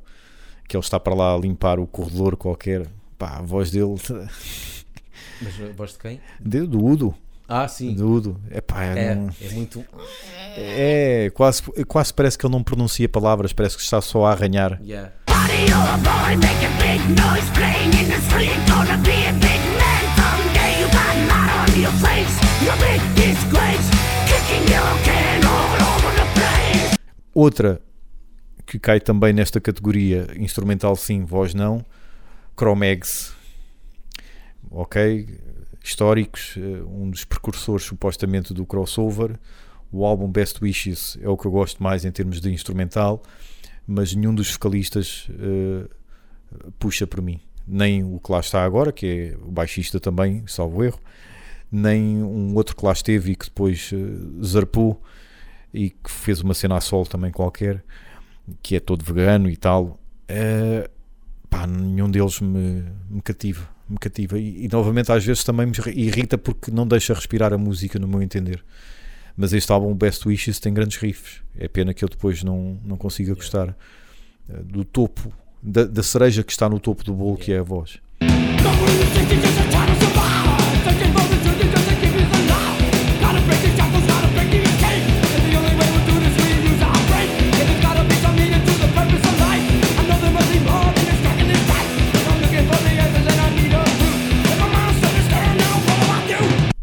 que 0.67 0.75
ele 0.77 0.83
está 0.83 0.99
para 0.99 1.13
lá 1.13 1.33
a 1.33 1.37
limpar 1.37 1.79
o 1.79 1.87
corredor 1.87 2.35
qualquer. 2.37 2.87
Pá, 3.17 3.37
a 3.37 3.41
voz 3.41 3.71
dele, 3.71 3.95
Mas 5.41 5.61
a 5.61 5.71
voz 5.73 5.93
de 5.93 5.99
quem? 5.99 6.19
de- 6.39 6.65
do 6.67 6.83
Udo, 6.83 7.13
Ah, 7.47 7.67
sim. 7.67 7.93
do 7.93 8.09
Udo. 8.09 8.39
É 8.49 8.61
pá, 8.61 8.83
É, 8.85 9.15
não- 9.15 9.29
é 9.41 9.49
muito. 9.51 9.83
é 10.57 11.31
quase, 11.33 11.61
quase 11.87 12.13
parece 12.13 12.37
que 12.37 12.45
ele 12.45 12.53
não 12.53 12.63
pronuncia 12.63 13.07
palavras, 13.09 13.51
parece 13.53 13.75
que 13.77 13.83
está 13.83 14.01
só 14.01 14.25
a 14.25 14.31
arranhar. 14.31 14.79
Yeah. 14.81 15.11
Outra 27.33 27.81
que 28.65 28.79
cai 28.79 28.99
também 28.99 29.31
nesta 29.31 29.61
categoria, 29.61 30.27
instrumental 30.35 30.95
sim, 30.95 31.23
voz 31.23 31.53
não, 31.53 31.85
Chromegs. 32.57 33.33
Ok, 34.71 35.39
históricos, 35.83 36.55
eh, 36.57 36.83
um 36.87 37.09
dos 37.09 37.23
precursores 37.23 37.85
supostamente 37.85 38.53
do 38.53 38.65
crossover. 38.65 39.37
O 39.91 40.05
álbum 40.05 40.29
Best 40.29 40.61
Wishes 40.61 41.17
é 41.21 41.29
o 41.29 41.37
que 41.37 41.45
eu 41.45 41.51
gosto 41.51 41.81
mais 41.81 42.03
em 42.03 42.11
termos 42.11 42.41
de 42.41 42.51
instrumental, 42.51 43.21
mas 43.87 44.13
nenhum 44.15 44.33
dos 44.33 44.51
vocalistas 44.51 45.27
eh, 45.39 45.87
puxa 46.79 47.05
por 47.05 47.21
mim. 47.21 47.39
Nem 47.67 48.03
o 48.03 48.19
que 48.19 48.31
lá 48.31 48.39
está 48.39 48.63
agora, 48.63 48.91
que 48.91 49.05
é 49.05 49.37
o 49.41 49.51
baixista 49.51 49.99
também, 49.99 50.43
salvo 50.47 50.83
erro, 50.83 50.99
nem 51.71 52.23
um 52.23 52.53
outro 52.55 52.75
que 52.75 52.85
lá 52.85 52.91
esteve 52.91 53.31
e 53.31 53.35
que 53.35 53.45
depois 53.45 53.91
eh, 53.93 54.43
zarpou 54.43 55.01
e 55.73 55.89
que 55.89 56.09
fez 56.09 56.41
uma 56.41 56.53
cena 56.53 56.77
a 56.77 56.81
solo 56.81 57.05
também 57.05 57.31
qualquer, 57.31 57.83
que 58.61 58.75
é 58.75 58.79
todo 58.79 59.03
vegano 59.03 59.49
e 59.49 59.57
tal. 59.57 59.99
Eh, 60.27 60.89
pá, 61.49 61.67
nenhum 61.67 62.09
deles 62.09 62.39
me, 62.39 62.83
me 63.09 63.21
cativa. 63.21 63.67
Me 63.89 63.97
cativa. 63.97 64.37
E, 64.39 64.65
e, 64.65 64.67
novamente 64.67 65.11
às 65.11 65.23
vezes 65.23 65.43
também 65.43 65.65
me 65.65 65.73
irrita 65.93 66.37
porque 66.37 66.71
não 66.71 66.87
deixa 66.87 67.13
respirar 67.13 67.53
a 67.53 67.57
música 67.57 67.99
no 67.99 68.07
meu 68.07 68.21
entender. 68.21 68.63
Mas 69.37 69.51
este 69.51 69.71
álbum 69.71 69.93
Best 69.93 70.27
Wishes 70.27 70.59
tem 70.59 70.73
grandes 70.73 70.97
riffs. 70.97 71.41
É 71.57 71.67
pena 71.67 71.93
que 71.93 72.03
eu 72.03 72.09
depois 72.09 72.43
não, 72.43 72.79
não 72.85 72.97
consiga 72.97 73.33
gostar 73.33 73.75
eh, 74.49 74.61
do 74.63 74.85
topo, 74.85 75.31
da, 75.61 75.83
da 75.83 76.03
cereja 76.03 76.43
que 76.43 76.51
está 76.51 76.69
no 76.69 76.79
topo 76.79 77.03
do 77.03 77.13
bolo, 77.13 77.37
que 77.37 77.51
é 77.51 77.59
a 77.59 77.63
voz. 77.63 77.99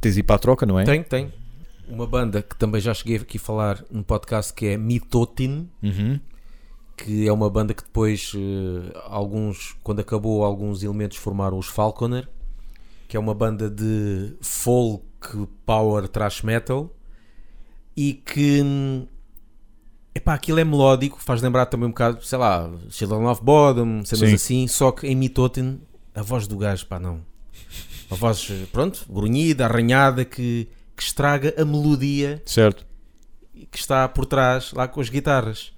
Tens 0.00 0.16
ir 0.16 0.24
para 0.24 0.34
a 0.34 0.38
troca, 0.38 0.66
não 0.66 0.80
é? 0.80 0.84
Tem, 0.84 1.00
tem. 1.00 1.41
Uma 1.92 2.06
banda 2.06 2.40
que 2.42 2.56
também 2.56 2.80
já 2.80 2.94
cheguei 2.94 3.16
aqui 3.16 3.36
a 3.36 3.40
falar 3.40 3.84
no 3.90 4.02
podcast 4.02 4.52
que 4.54 4.64
é 4.66 4.76
Mitotin, 4.78 5.68
Uhum. 5.82 6.18
que 6.96 7.28
é 7.28 7.32
uma 7.32 7.50
banda 7.50 7.74
que 7.74 7.82
depois, 7.84 8.32
eh, 8.34 8.98
alguns, 9.04 9.76
quando 9.82 10.00
acabou, 10.00 10.42
alguns 10.42 10.82
elementos 10.82 11.18
formaram 11.18 11.58
os 11.58 11.66
Falconer, 11.66 12.26
que 13.06 13.14
é 13.14 13.20
uma 13.20 13.34
banda 13.34 13.68
de 13.68 14.34
folk, 14.40 15.04
power, 15.66 16.08
thrash 16.08 16.40
metal 16.42 16.90
e 17.94 18.14
que 18.14 18.62
epá, 20.14 20.32
aquilo 20.32 20.60
é 20.60 20.64
melódico, 20.64 21.20
faz 21.20 21.42
lembrar 21.42 21.66
também 21.66 21.86
um 21.88 21.90
bocado, 21.90 22.24
sei 22.24 22.38
lá, 22.38 22.70
Children 22.88 23.26
of 23.26 23.42
Bottom, 23.44 24.02
cenas 24.06 24.28
Sim. 24.30 24.34
assim, 24.34 24.66
só 24.66 24.92
que 24.92 25.06
em 25.06 25.14
Mitoten 25.14 25.78
a 26.14 26.22
voz 26.22 26.46
do 26.46 26.56
gajo, 26.56 26.86
pá, 26.86 26.98
não. 26.98 27.20
A 28.10 28.14
voz, 28.14 28.50
pronto, 28.72 29.04
grunhida, 29.10 29.64
arranhada, 29.66 30.24
que, 30.24 30.68
que 30.96 31.02
estraga 31.02 31.54
a 31.56 31.64
melodia 31.64 32.42
Certo. 32.46 32.86
que 33.70 33.78
está 33.78 34.08
por 34.08 34.26
trás, 34.26 34.72
lá 34.72 34.86
com 34.88 35.00
as 35.00 35.08
guitarras. 35.08 35.72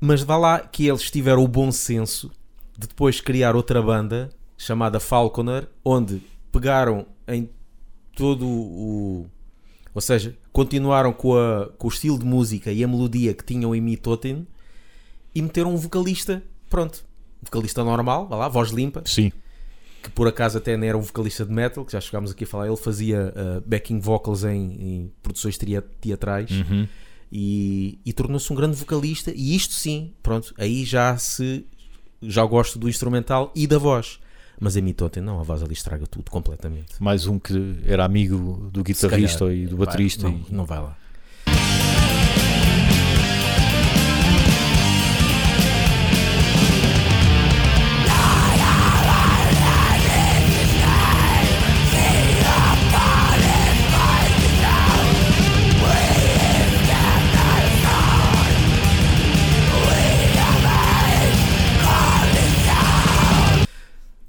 Mas 0.00 0.22
vá 0.22 0.36
lá 0.36 0.60
que 0.60 0.86
eles 0.88 1.10
tiveram 1.10 1.44
o 1.44 1.48
bom 1.48 1.70
senso 1.70 2.30
de 2.78 2.88
depois 2.88 3.20
criar 3.20 3.54
outra 3.54 3.82
banda 3.82 4.30
chamada 4.56 4.98
Falconer, 4.98 5.68
onde 5.84 6.22
pegaram 6.50 7.06
em 7.28 7.48
todo 8.16 8.46
o. 8.46 9.26
Ou 9.94 10.00
seja, 10.00 10.36
continuaram 10.52 11.12
com, 11.12 11.36
a, 11.36 11.68
com 11.76 11.86
o 11.88 11.90
estilo 11.90 12.18
de 12.18 12.24
música 12.24 12.70
e 12.72 12.82
a 12.84 12.88
melodia 12.88 13.34
que 13.34 13.44
tinham 13.44 13.74
em 13.74 13.80
Mitoten 13.80 14.46
e 15.34 15.42
meteram 15.42 15.74
um 15.74 15.76
vocalista, 15.76 16.42
pronto, 16.68 17.04
vocalista 17.42 17.82
normal, 17.84 18.26
vá 18.28 18.36
lá, 18.36 18.48
voz 18.48 18.70
limpa, 18.70 19.02
Sim. 19.04 19.32
Que 20.02 20.10
por 20.10 20.26
acaso 20.28 20.58
até 20.58 20.76
nem 20.76 20.88
era 20.88 20.96
um 20.98 21.02
vocalista 21.02 21.44
de 21.44 21.52
metal, 21.52 21.84
que 21.84 21.92
já 21.92 22.00
chegámos 22.00 22.30
aqui 22.30 22.44
a 22.44 22.46
falar, 22.46 22.66
ele 22.66 22.76
fazia 22.76 23.32
uh, 23.36 23.60
backing 23.66 24.00
vocals 24.00 24.44
em, 24.44 24.72
em 24.80 25.12
produções 25.22 25.58
teatrais 26.00 26.50
Uhum. 26.50 26.86
e, 27.30 27.98
e 28.04 28.12
tornou-se 28.12 28.52
um 28.52 28.56
grande 28.56 28.76
vocalista 28.76 29.32
e 29.34 29.54
isto 29.54 29.74
sim, 29.74 30.12
pronto, 30.22 30.54
aí 30.58 30.84
já 30.84 31.16
se 31.16 31.64
já 32.22 32.44
gosto 32.44 32.78
do 32.78 32.88
instrumental 32.88 33.50
e 33.54 33.66
da 33.66 33.78
voz. 33.78 34.18
Mas 34.62 34.76
a 34.76 34.80
Mitoten 34.82 35.22
não, 35.22 35.40
a 35.40 35.42
voz 35.42 35.62
ali 35.62 35.72
estraga 35.72 36.06
tudo 36.06 36.30
completamente. 36.30 36.92
Mais 37.00 37.26
um 37.26 37.38
que 37.38 37.78
era 37.86 38.04
amigo 38.04 38.68
do 38.70 38.82
guitarrista 38.84 39.38
calhar, 39.46 39.54
e 39.56 39.66
do 39.66 39.76
vai, 39.78 39.86
baterista. 39.86 40.28
não, 40.28 40.34
e- 40.36 40.44
não 40.54 40.64
vai 40.66 40.80
lá. 40.80 40.98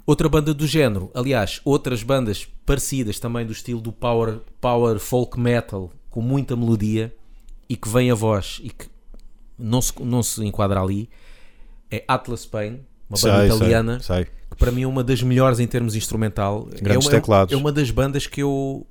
Outra 0.04 0.28
banda 0.28 0.52
do 0.52 0.66
género, 0.66 1.10
aliás, 1.14 1.60
outras 1.64 2.02
bandas 2.02 2.46
parecidas 2.66 3.20
também 3.20 3.46
do 3.46 3.52
estilo 3.52 3.80
do 3.80 3.92
power, 3.92 4.40
power 4.60 4.98
folk 4.98 5.38
metal, 5.38 5.90
com 6.10 6.20
muita 6.20 6.56
melodia 6.56 7.14
e 7.68 7.76
que 7.76 7.88
vem 7.88 8.10
a 8.10 8.14
voz 8.14 8.60
e 8.62 8.70
que 8.70 8.86
não 9.58 9.80
se, 9.80 9.92
não 10.02 10.22
se 10.22 10.44
enquadra 10.44 10.80
ali, 10.80 11.08
é 11.90 12.04
Atlas 12.08 12.44
Pain, 12.44 12.80
uma 13.08 13.18
banda 13.18 13.18
Sei, 13.18 13.30
sei, 13.30 13.46
italiana 13.46 14.00
sei. 14.00 14.24
que 14.24 14.56
para 14.56 14.72
mim 14.72 14.82
é 14.82 14.86
uma 14.86 15.04
das 15.04 15.22
melhores 15.22 15.60
em 15.60 15.66
termos 15.66 15.94
instrumental. 15.94 16.68
Grandes 16.80 17.06
é 17.06 17.08
uma, 17.08 17.10
teclados. 17.10 17.54
É 17.54 17.56
uma 17.56 17.70
das 17.70 17.90
bandas 17.90 18.26
que 18.26 18.42
eu 18.42 18.86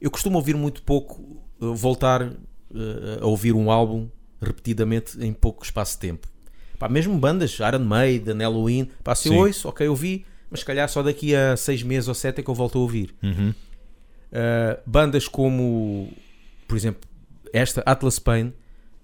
eu 0.00 0.10
costumo 0.10 0.38
ouvir 0.38 0.56
muito 0.56 0.82
pouco, 0.82 1.22
eh, 1.60 1.66
voltar 1.74 2.22
eh, 2.22 3.18
a 3.20 3.26
ouvir 3.26 3.52
um 3.52 3.70
álbum 3.70 4.08
repetidamente 4.40 5.22
em 5.22 5.32
pouco 5.32 5.62
espaço 5.62 5.94
de 5.94 6.00
tempo. 6.00 6.26
Pá, 6.80 6.88
mesmo 6.88 7.18
bandas, 7.18 7.58
Iron 7.58 7.84
Maiden, 7.84 8.38
Halloween, 8.38 8.88
pá, 9.04 9.14
se 9.14 9.28
eu 9.28 9.34
ouço, 9.34 9.68
ok, 9.68 9.86
eu 9.86 9.90
ouvi, 9.90 10.24
mas 10.50 10.60
se 10.60 10.66
calhar 10.66 10.88
só 10.88 11.02
daqui 11.02 11.34
a 11.34 11.54
seis 11.54 11.82
meses 11.82 12.08
ou 12.08 12.14
sete 12.14 12.40
é 12.40 12.42
que 12.42 12.48
eu 12.48 12.54
volto 12.54 12.78
a 12.78 12.80
ouvir. 12.80 13.14
Uhum. 13.22 13.50
Uh, 13.50 14.80
bandas 14.86 15.28
como, 15.28 16.10
por 16.66 16.78
exemplo, 16.78 17.02
esta, 17.52 17.82
Atlas 17.84 18.18
Pain, 18.18 18.54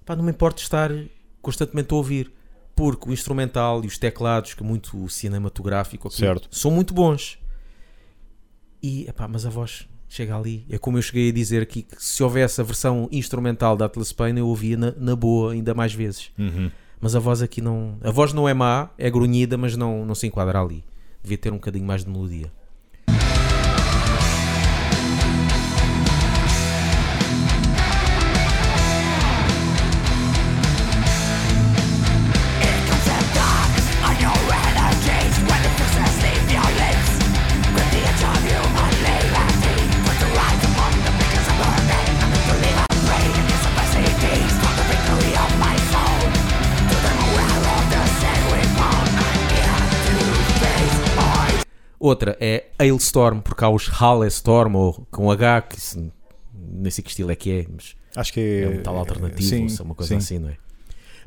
pá, 0.07 0.17
não 0.17 0.25
me 0.25 0.31
importa 0.31 0.63
estar 0.63 0.91
constantemente 1.43 1.93
a 1.93 1.97
ouvir, 1.99 2.33
porque 2.75 3.11
o 3.11 3.13
instrumental 3.13 3.85
e 3.85 3.87
os 3.87 3.99
teclados, 3.99 4.55
que 4.55 4.63
é 4.63 4.67
muito 4.67 5.07
cinematográfico, 5.11 6.09
aqui, 6.09 6.17
Certo. 6.17 6.49
são 6.51 6.71
muito 6.71 6.95
bons. 6.95 7.39
E, 8.83 9.07
epá, 9.07 9.29
mas 9.29 9.45
a 9.45 9.51
voz 9.51 9.87
chega 10.09 10.35
ali. 10.35 10.65
É 10.71 10.79
como 10.79 10.97
eu 10.97 11.03
cheguei 11.03 11.29
a 11.29 11.33
dizer 11.33 11.61
aqui, 11.61 11.83
que 11.83 12.03
se 12.03 12.23
houvesse 12.23 12.59
a 12.59 12.65
versão 12.65 13.07
instrumental 13.13 13.77
da 13.77 13.85
Atlas 13.85 14.13
Pain, 14.13 14.39
eu 14.39 14.49
ouvia 14.49 14.79
na, 14.79 14.93
na 14.97 15.15
boa 15.15 15.53
ainda 15.53 15.75
mais 15.75 15.93
vezes. 15.93 16.31
Uhum. 16.39 16.71
Mas 17.01 17.15
a 17.15 17.21
voz 17.21 17.43
aqui 17.43 17.61
não. 17.61 17.99
A 18.03 18.11
voz 18.11 18.33
não 18.33 18.49
é 18.49 18.55
má, 18.55 18.91
é 18.97 19.11
grunhida, 19.11 19.57
mas 19.57 19.77
não, 19.77 20.05
não 20.05 20.15
se 20.15 20.27
enquadra 20.27 20.61
ali. 20.61 20.85
Devia 21.23 21.39
ter 21.39 21.53
um 21.53 21.57
bocadinho 21.57 21.85
mais 21.85 22.05
de 22.05 22.11
melodia. 22.11 22.53
Outra 52.07 52.37
é 52.41 52.67
Hailstorm, 52.79 53.41
porque 53.41 53.65
há 53.65 53.69
os 53.69 53.89
Halestorm 53.89 54.77
ou 54.77 55.07
com 55.11 55.29
H, 55.29 55.63
que 55.63 55.79
isso, 55.79 56.13
nem 56.55 56.91
sei 56.91 57.03
que 57.03 57.11
estilo 57.11 57.33
é 57.33 57.35
que 57.35 57.51
é, 57.51 57.67
mas 57.69 57.97
Acho 58.15 58.33
que 58.33 58.41
é. 58.41 58.63
é 58.63 58.69
um 58.69 58.83
tal 58.83 58.97
alternativo, 58.97 59.43
sim, 59.43 59.65
ou 59.65 59.69
se 59.69 59.81
é 59.81 59.85
uma 59.85 59.95
coisa 59.97 60.09
sim. 60.11 60.17
assim, 60.17 60.39
não 60.39 60.49
é? 60.51 60.57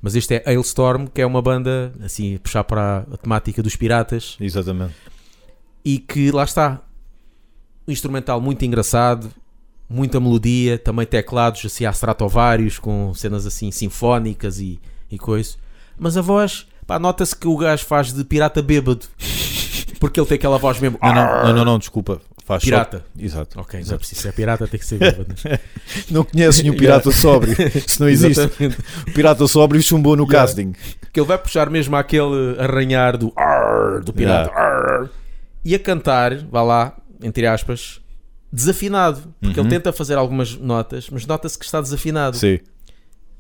Mas 0.02 0.16
este 0.16 0.36
é 0.36 0.44
Hailstorm, 0.46 1.08
que 1.08 1.22
é 1.22 1.26
uma 1.26 1.42
banda, 1.42 1.92
assim, 2.02 2.38
puxar 2.38 2.64
para 2.64 3.00
a 3.12 3.18
temática 3.18 3.62
dos 3.62 3.76
piratas 3.76 4.38
Exatamente. 4.40 4.96
e 5.84 6.00
que 6.00 6.32
lá 6.32 6.46
está, 6.46 6.82
um 7.86 7.92
instrumental 7.92 8.40
muito 8.40 8.64
engraçado, 8.64 9.30
muita 9.90 10.18
melodia, 10.20 10.80
também 10.80 11.06
teclados 11.06 11.66
assim 11.66 11.86
a 11.86 11.90
Stratovarius 11.90 12.80
com 12.80 13.14
cenas 13.14 13.46
assim 13.46 13.70
sinfónicas 13.70 14.60
e, 14.62 14.80
e 15.12 15.20
coisa. 15.20 15.58
Mas 15.98 16.16
a 16.16 16.22
voz, 16.22 16.66
pá, 16.88 16.98
nota-se 16.98 17.36
que 17.36 17.50
o 17.50 17.58
gajo 17.58 17.86
faz 17.86 18.14
de 18.14 18.24
pirata 18.24 18.62
bêbado. 18.62 19.06
Porque 20.00 20.20
ele 20.20 20.28
tem 20.28 20.36
aquela 20.36 20.58
voz 20.58 20.80
mesmo. 20.80 20.98
Não, 21.02 21.14
não, 21.14 21.44
não, 21.44 21.54
não, 21.54 21.66
não, 21.66 21.80
desculpa. 21.80 22.22
Faz 22.46 22.64
só- 22.64 22.68
Pirata. 22.70 23.06
Exato. 23.18 23.60
Ok, 23.60 23.74
não 23.74 23.80
é 23.80 23.82
exato. 23.82 24.00
preciso 24.00 24.22
ser 24.22 24.34
pirata, 24.34 24.68
tem 24.68 24.80
que 24.80 24.86
ser 24.86 24.98
bêbado. 24.98 25.36
Não 26.10 26.24
conheces 26.24 26.64
nenhum 26.64 26.76
pirata 26.78 27.12
sóbrio. 27.12 27.56
Se 27.88 28.00
não 28.00 28.10
existe. 28.10 28.40
Exatamente. 28.40 28.78
O 29.08 29.14
pirata 29.14 29.48
sóbrio 29.48 29.82
chumbou 29.84 30.16
no 30.16 30.24
Yeah. 30.24 30.48
casting. 30.48 30.74
Que 31.14 31.20
ele 31.20 31.28
vai 31.28 31.38
puxar 31.38 31.70
mesmo 31.70 31.96
aquele 31.96 32.56
arranhar 32.60 33.18
do 33.18 33.32
do 34.04 34.12
pirata 34.14 34.52
"Arr", 34.52 35.10
e 35.64 35.76
a 35.76 35.80
cantar, 35.80 36.38
vá 36.46 36.64
lá, 36.64 36.98
entre 37.22 37.46
aspas, 37.46 38.02
desafinado. 38.52 39.32
Porque 39.40 39.60
Uhum. 39.60 39.66
ele 39.68 39.76
tenta 39.76 39.94
fazer 39.94 40.16
algumas 40.18 40.56
notas, 40.56 41.08
mas 41.12 41.26
nota-se 41.28 41.58
que 41.60 41.66
está 41.66 41.80
desafinado. 41.82 42.36
Sim. 42.36 42.58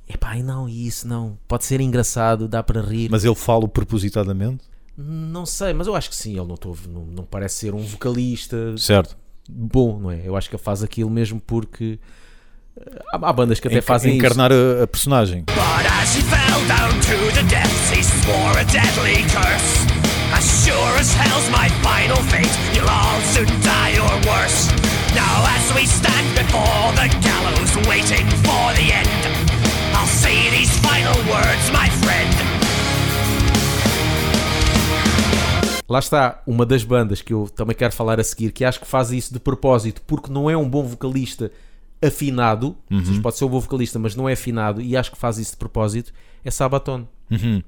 Epá, 0.08 0.36
e 0.38 0.44
não, 0.44 0.68
e 0.70 0.86
isso 0.88 1.08
não. 1.08 1.36
Pode 1.48 1.66
ser 1.66 1.82
engraçado, 1.82 2.48
dá 2.48 2.62
para 2.62 2.82
rir. 2.82 3.10
Mas 3.12 3.24
ele 3.26 3.36
fala 3.36 3.68
propositadamente. 3.68 4.64
Não 5.02 5.46
sei, 5.46 5.72
mas 5.74 5.88
eu 5.88 5.96
acho 5.96 6.10
que 6.10 6.16
sim. 6.16 6.32
Ele 6.38 6.46
não, 6.48 6.58
tô- 6.58 6.76
não, 6.90 7.06
não 7.06 7.24
parece 7.24 7.56
ser 7.56 7.74
um 7.74 7.80
vocalista 7.80 8.76
Certo. 8.78 9.16
bom, 9.50 9.98
não 9.98 10.12
é? 10.12 10.22
Eu 10.26 10.36
acho 10.36 10.50
que 10.50 10.56
ele 10.56 10.62
faz 10.64 10.84
aquilo 10.84 11.10
mesmo 11.10 11.40
porque. 11.40 11.98
eh, 12.78 13.00
Há, 13.14 13.30
há 13.30 13.34
bandas 13.34 13.60
que 13.60 13.68
até 13.68 13.78
Enca- 13.78 13.86
fazem 13.88 14.12
isso. 14.18 14.26
encarnar 14.26 14.52
a, 14.52 14.84
a 14.84 14.88
personagem. 14.88 15.44
But 15.46 15.58
as 16.02 16.16
he 16.16 16.22
fell 16.22 16.68
down 16.68 17.00
to 17.00 17.34
the 17.36 17.44
depths, 17.44 17.92
he 17.92 18.04
swore 18.04 18.60
a 18.60 18.64
deadly 18.64 19.24
curse. 19.24 19.89
Lá 35.90 35.98
está 35.98 36.42
uma 36.46 36.68
das 36.68 36.84
bandas 36.84 37.22
que 37.22 37.34
eu 37.34 37.50
também 37.50 37.76
quero 37.76 37.92
falar 37.92 38.20
a 38.20 38.24
seguir, 38.24 38.52
que 38.52 38.64
acho 38.64 38.80
que 38.80 38.86
faz 38.86 39.12
isso 39.12 39.34
de 39.34 39.40
propósito, 39.40 40.04
porque 40.06 40.32
não 40.32 40.48
é 40.48 40.56
um 40.56 40.70
bom 40.70 40.84
vocalista 40.84 41.52
afinado. 42.00 42.78
Seja, 43.06 43.22
pode 43.22 43.38
ser 43.38 43.46
um 43.46 43.50
bom 43.50 43.60
vocalista, 43.60 43.98
mas 43.98 44.16
não 44.16 44.30
é 44.30 44.34
afinado, 44.34 44.82
e 44.82 44.96
acho 44.96 45.12
que 45.12 45.18
faz 45.18 45.40
isso 45.40 45.54
de 45.54 45.58
propósito. 45.58 46.14
É 46.46 46.52
Sabaton. 46.52 47.08
Uhum. 47.32 47.64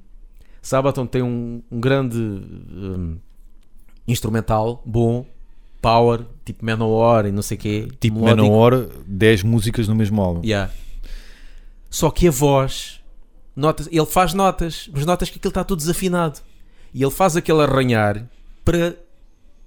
Sabaton 0.62 1.08
tem 1.08 1.24
um, 1.24 1.64
um 1.72 1.82
grande 1.82 2.18
hum, 2.18 3.18
instrumental 4.08 4.84
bom, 4.86 5.26
power, 5.82 6.22
tipo 6.46 6.64
Manowar 6.64 7.26
e 7.26 7.32
não 7.32 7.42
sei 7.42 7.58
o 7.58 7.60
quê. 7.60 7.88
Tipo 8.00 8.20
melódico. 8.20 8.48
Manowar, 8.48 8.88
10 9.08 9.44
músicas 9.44 9.88
no 9.88 9.96
mesmo 9.96 10.22
álbum. 10.22 10.42
Yeah. 10.44 10.72
Só 11.90 12.12
que 12.12 12.28
a 12.28 12.32
voz, 12.32 13.02
notas, 13.56 13.90
ele 13.92 14.06
faz 14.06 14.36
notas, 14.36 14.88
mas 14.94 15.06
notas 15.08 15.30
que 15.32 15.40
aquilo 15.40 15.50
está 15.50 15.64
tudo 15.64 15.80
desafinado. 15.80 16.40
E 16.94 17.02
ele 17.04 17.12
faz 17.12 17.36
aquele 17.36 17.62
arranhar 17.62 18.28
para 18.66 18.96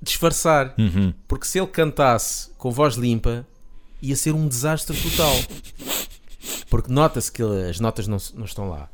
disfarçar. 0.01 0.75
Uhum. 0.79 1.13
Porque 1.27 1.47
se 1.47 1.59
ele 1.59 1.67
cantasse 1.67 2.51
com 2.59 2.71
voz 2.71 2.95
limpa, 2.97 3.47
ia 4.03 4.15
ser 4.17 4.35
um 4.35 4.47
desastre 4.47 4.97
total. 4.97 5.35
Porque 6.69 6.93
nota-se 6.93 7.33
que 7.33 7.43
as 7.43 7.81
notas 7.81 8.07
não, 8.07 8.19
não 8.35 8.45
estão 8.45 8.69
lá. 8.69 8.89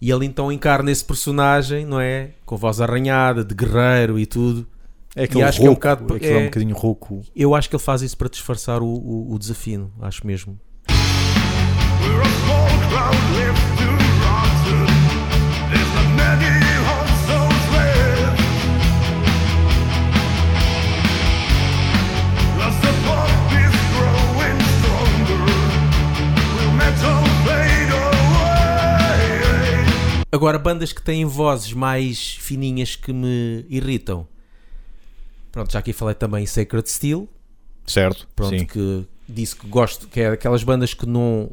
E 0.00 0.10
ele 0.10 0.24
então 0.24 0.50
encarna 0.52 0.90
esse 0.90 1.04
personagem, 1.04 1.84
não 1.84 2.00
é? 2.00 2.30
Com 2.46 2.56
voz 2.56 2.80
arranhada, 2.80 3.44
de 3.44 3.54
guerreiro 3.54 4.18
e 4.18 4.24
tudo. 4.26 4.66
É 5.16 5.24
aquele 5.24 5.42
acho 5.42 5.60
que 5.60 5.66
é 5.66 5.70
um 5.70 5.74
bocado- 5.74 6.14
aquele 6.14 6.32
é 6.32 6.36
um 6.36 6.40
é- 6.42 6.44
bocadinho 6.44 6.76
rouco. 6.76 7.22
Eu 7.34 7.54
acho 7.54 7.68
que 7.68 7.74
ele 7.74 7.82
faz 7.82 8.02
isso 8.02 8.16
para 8.16 8.28
disfarçar 8.28 8.80
o, 8.80 8.86
o, 8.86 9.34
o 9.34 9.38
desafio, 9.38 9.90
acho 10.00 10.24
mesmo. 10.26 10.58
We're 12.00 12.22
a 13.94 13.97
Agora, 30.30 30.58
bandas 30.58 30.92
que 30.92 31.02
têm 31.02 31.24
vozes 31.24 31.72
mais 31.72 32.34
fininhas 32.36 32.94
que 32.96 33.12
me 33.12 33.64
irritam. 33.68 34.26
Pronto, 35.50 35.72
já 35.72 35.78
aqui 35.78 35.92
falei 35.92 36.14
também 36.14 36.42
em 36.44 36.46
Sacred 36.46 36.88
Steel. 36.88 37.28
Certo? 37.86 38.28
Pronto, 38.36 38.58
Sim. 38.58 38.66
que 38.66 39.06
disse 39.28 39.56
que 39.56 39.66
gosto, 39.66 40.06
que 40.08 40.20
é 40.20 40.28
aquelas 40.28 40.62
bandas 40.62 40.92
que 40.92 41.06
não. 41.06 41.50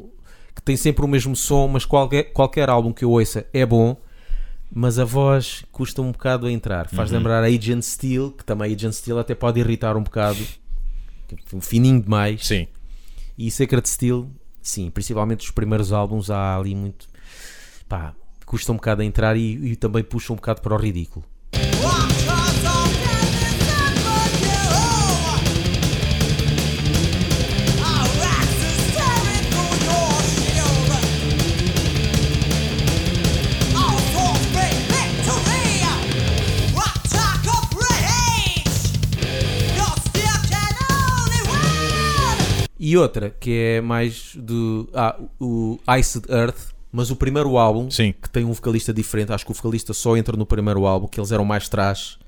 que 0.54 0.62
têm 0.62 0.76
sempre 0.76 1.04
o 1.04 1.08
mesmo 1.08 1.34
som, 1.36 1.68
mas 1.68 1.84
qualquer, 1.84 2.24
qualquer 2.32 2.68
álbum 2.70 2.92
que 2.92 3.04
eu 3.04 3.10
ouça 3.10 3.46
é 3.52 3.64
bom. 3.66 3.96
Mas 4.72 4.98
a 4.98 5.04
voz 5.04 5.64
custa 5.70 6.02
um 6.02 6.10
bocado 6.12 6.46
a 6.46 6.52
entrar. 6.52 6.88
Faz 6.90 7.10
Uhum. 7.10 7.18
lembrar 7.18 7.42
a 7.42 7.46
Agent 7.46 7.82
Steel, 7.82 8.32
que 8.32 8.44
também 8.44 8.74
Agent 8.74 8.92
Steel 8.94 9.18
até 9.18 9.34
pode 9.34 9.60
irritar 9.60 9.96
um 9.96 10.02
bocado. 10.02 10.38
Fininho 11.60 12.00
demais. 12.02 12.46
Sim. 12.46 12.66
E 13.38 13.50
Sacred 13.50 13.88
Steel, 13.88 14.28
sim, 14.62 14.90
principalmente 14.90 15.44
os 15.44 15.50
primeiros 15.50 15.92
álbuns 15.92 16.30
há 16.30 16.56
ali 16.56 16.74
muito. 16.74 17.06
pá, 17.88 18.14
custa 18.46 18.72
um 18.72 18.76
bocado 18.76 19.02
a 19.02 19.04
entrar 19.04 19.36
e, 19.36 19.72
e 19.72 19.76
também 19.76 20.04
puxa 20.04 20.32
um 20.32 20.36
bocado 20.36 20.62
para 20.62 20.74
o 20.74 20.78
ridículo. 20.78 21.26
E 42.78 42.96
outra 42.96 43.30
que 43.30 43.50
é 43.50 43.80
mais 43.80 44.36
do. 44.36 44.88
Ah, 44.94 45.18
o 45.40 45.76
Iced 45.98 46.30
Earth, 46.30 46.75
mas 46.92 47.10
o 47.10 47.16
primeiro 47.16 47.56
álbum 47.58 47.90
Sim. 47.90 48.12
que 48.20 48.28
tem 48.30 48.44
um 48.44 48.52
vocalista 48.52 48.92
diferente. 48.92 49.32
Acho 49.32 49.44
que 49.44 49.50
o 49.52 49.54
vocalista 49.54 49.92
só 49.92 50.16
entra 50.16 50.36
no 50.36 50.46
primeiro 50.46 50.86
álbum, 50.86 51.06
que 51.06 51.18
eles 51.20 51.32
eram 51.32 51.44
mais 51.44 51.68
trash. 51.68 52.18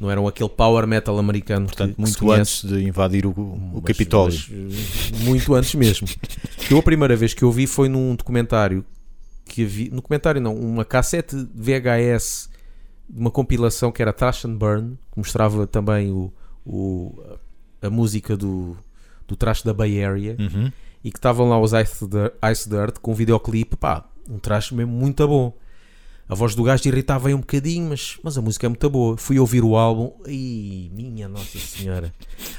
Não 0.00 0.08
eram 0.10 0.28
aquele 0.28 0.48
power 0.48 0.86
metal 0.86 1.18
americano. 1.18 1.66
Portanto, 1.66 1.88
que, 1.90 1.94
que 1.96 2.00
muito 2.00 2.18
conhece. 2.18 2.40
antes 2.40 2.64
de 2.68 2.86
invadir 2.88 3.26
o, 3.26 3.30
o 3.74 3.82
Capitólio. 3.82 4.38
eh, 4.50 5.24
muito 5.24 5.52
antes 5.54 5.74
mesmo. 5.74 6.06
Eu 6.70 6.78
a 6.78 6.82
primeira 6.82 7.16
vez 7.16 7.34
que 7.34 7.42
eu 7.42 7.50
vi 7.50 7.66
foi 7.66 7.88
num 7.88 8.14
documentário 8.14 8.84
que 9.44 9.64
havia, 9.64 9.88
no 9.90 9.96
documentário 9.96 10.40
não, 10.40 10.54
uma 10.54 10.84
cassete 10.84 11.34
VHS 11.54 12.48
de 13.10 13.18
uma 13.20 13.30
compilação 13.30 13.90
que 13.90 14.00
era 14.02 14.12
Trash 14.12 14.44
and 14.44 14.54
Burn, 14.56 14.90
que 15.10 15.18
mostrava 15.18 15.66
também 15.66 16.10
o, 16.12 16.32
o- 16.64 17.18
a 17.82 17.88
música 17.90 18.36
do, 18.36 18.76
do 19.26 19.34
trash 19.34 19.62
da 19.62 19.72
Bay 19.74 20.04
Area 20.04 20.36
Uhum. 20.38 20.70
E 21.08 21.10
que 21.10 21.18
estavam 21.18 21.48
lá 21.48 21.58
os 21.58 21.72
Ice 21.72 22.06
Dirt, 22.06 22.32
Ice 22.52 22.68
Dirt 22.68 22.98
com 23.00 23.12
um 23.12 23.14
videoclipe, 23.14 23.76
pá, 23.76 24.04
um 24.28 24.38
trash 24.38 24.72
mesmo 24.72 24.92
muito 24.92 25.26
bom. 25.26 25.56
A 26.28 26.34
voz 26.34 26.54
do 26.54 26.62
gajo 26.62 26.86
irritava 26.86 27.28
aí 27.28 27.34
um 27.34 27.40
bocadinho, 27.40 27.88
mas, 27.88 28.18
mas 28.22 28.36
a 28.36 28.42
música 28.42 28.66
é 28.66 28.68
muito 28.68 28.90
boa. 28.90 29.16
Fui 29.16 29.38
ouvir 29.38 29.64
o 29.64 29.74
álbum 29.74 30.12
e 30.26 30.90
minha 30.92 31.26
Nossa 31.26 31.58
Senhora. 31.58 32.12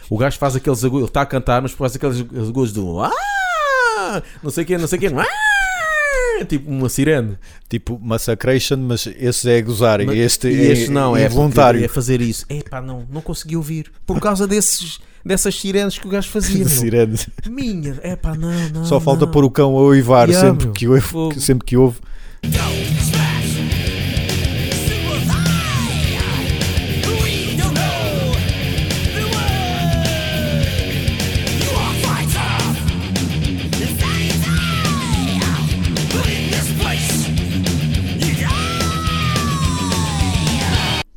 O 0.10 0.18
gajo 0.18 0.40
faz 0.40 0.56
aqueles 0.56 0.84
agudos, 0.84 1.02
ele 1.02 1.10
está 1.10 1.22
a 1.22 1.26
cantar, 1.28 1.62
mas 1.62 1.74
faz 1.74 1.96
aqueles 1.96 2.22
agudos 2.22 2.74
do 2.74 3.00
ah! 3.00 4.24
não 4.42 4.50
sei 4.50 4.66
o 4.66 4.80
não 4.80 4.88
sei 4.88 4.98
o 4.98 5.20
ah! 5.20 6.46
tipo 6.46 6.72
uma 6.72 6.90
sirene. 6.90 7.38
Tipo 7.70 8.00
Massacration, 8.02 8.78
mas 8.78 9.06
esse 9.06 9.48
é 9.48 9.62
gozar. 9.62 10.04
Mas- 10.04 10.18
este 10.18 10.48
e 10.48 10.60
é, 10.60 10.72
este 10.72 10.90
não, 10.90 11.16
é 11.16 11.28
involuntário. 11.28 11.86
É 11.86 11.88
fazer 11.88 12.20
isso. 12.20 12.48
É 12.50 12.64
pá, 12.64 12.82
não, 12.82 13.06
não 13.12 13.22
consegui 13.22 13.56
ouvir 13.56 13.92
por 14.08 14.20
causa 14.20 14.48
desses, 14.48 15.00
dessas 15.26 15.56
sirenes 15.60 15.98
que 15.98 16.08
o 16.08 16.10
gajo 16.10 16.30
fazia. 16.30 16.60
meu. 16.66 16.70
Sirene. 16.70 17.18
Minha, 17.50 18.00
é 18.02 18.16
pá, 18.16 18.36
não, 18.36 18.52
não. 18.70 18.86
Só 18.86 19.00
falta 19.00 19.26
não. 19.26 19.32
pôr 19.32 19.44
o 19.44 19.52
cão 19.52 19.76
a 19.78 19.82
oivar 19.82 20.30
Yeah, 20.30 20.50
sempre, 20.50 20.66
meu. 20.68 20.74
que 20.74 20.88
ouve, 20.88 21.02
Fogo. 21.02 21.34
que- 21.34 21.40
sempre 21.42 21.66
que 21.66 21.78
ouve. 21.78 22.00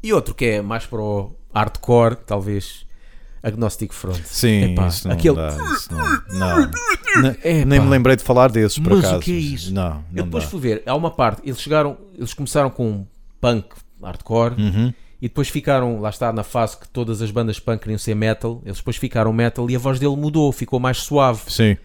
E 0.03 0.13
outro 0.13 0.35
que 0.35 0.45
é 0.47 0.63
mais 0.63 0.85
para 0.85 1.01
o 1.01 1.31
hardcore, 1.55 2.17
talvez 2.27 2.85
Agnostic 3.43 3.93
Front. 3.93 4.21
Sim, 4.25 4.73
Epá, 4.73 4.87
isso 4.87 5.09
não 5.09 5.15
aquele- 5.17 5.37
dá. 5.37 5.49
Isso 5.75 5.89
não, 5.93 6.23
não. 6.39 6.71
Nem 7.67 7.81
me 7.81 7.89
lembrei 7.89 8.17
de 8.17 8.23
falar 8.23 8.51
desses, 8.51 8.79
por 8.79 8.91
Mas 8.95 9.05
o 9.05 9.07
acaso. 9.07 9.21
que 9.23 9.33
é 9.33 9.35
isso? 9.37 9.75
Não, 9.75 9.83
Eu 9.85 10.03
não 10.13 10.25
depois 10.25 10.45
dá. 10.45 10.51
fui 10.51 10.61
ver, 10.61 10.83
há 10.87 10.95
uma 10.95 11.11
parte, 11.11 11.43
eles 11.45 11.61
chegaram, 11.61 11.97
eles 12.17 12.33
começaram 12.35 12.71
com 12.71 13.05
punk, 13.41 13.67
hardcore, 14.03 14.55
Uhum. 14.61 14.95
e 15.21 15.29
depois 15.29 15.49
ficaram, 15.49 16.01
lá 16.01 16.11
está, 16.11 16.33
na 16.33 16.43
fase 16.45 16.77
que 16.77 16.89
todas 16.89 17.21
as 17.21 17.31
bandas 17.31 17.59
punk 17.59 17.81
queriam 17.83 17.99
ser 17.99 18.15
metal, 18.15 18.63
eles 18.65 18.79
depois 18.79 18.97
ficaram 18.97 19.33
metal 19.33 19.69
e 19.71 19.77
a 19.77 19.79
voz 19.79 19.99
dele 19.99 20.17
mudou, 20.17 20.51
ficou 20.53 20.79
mais 20.79 20.99
suave. 20.99 21.43
Sim. 21.49 21.77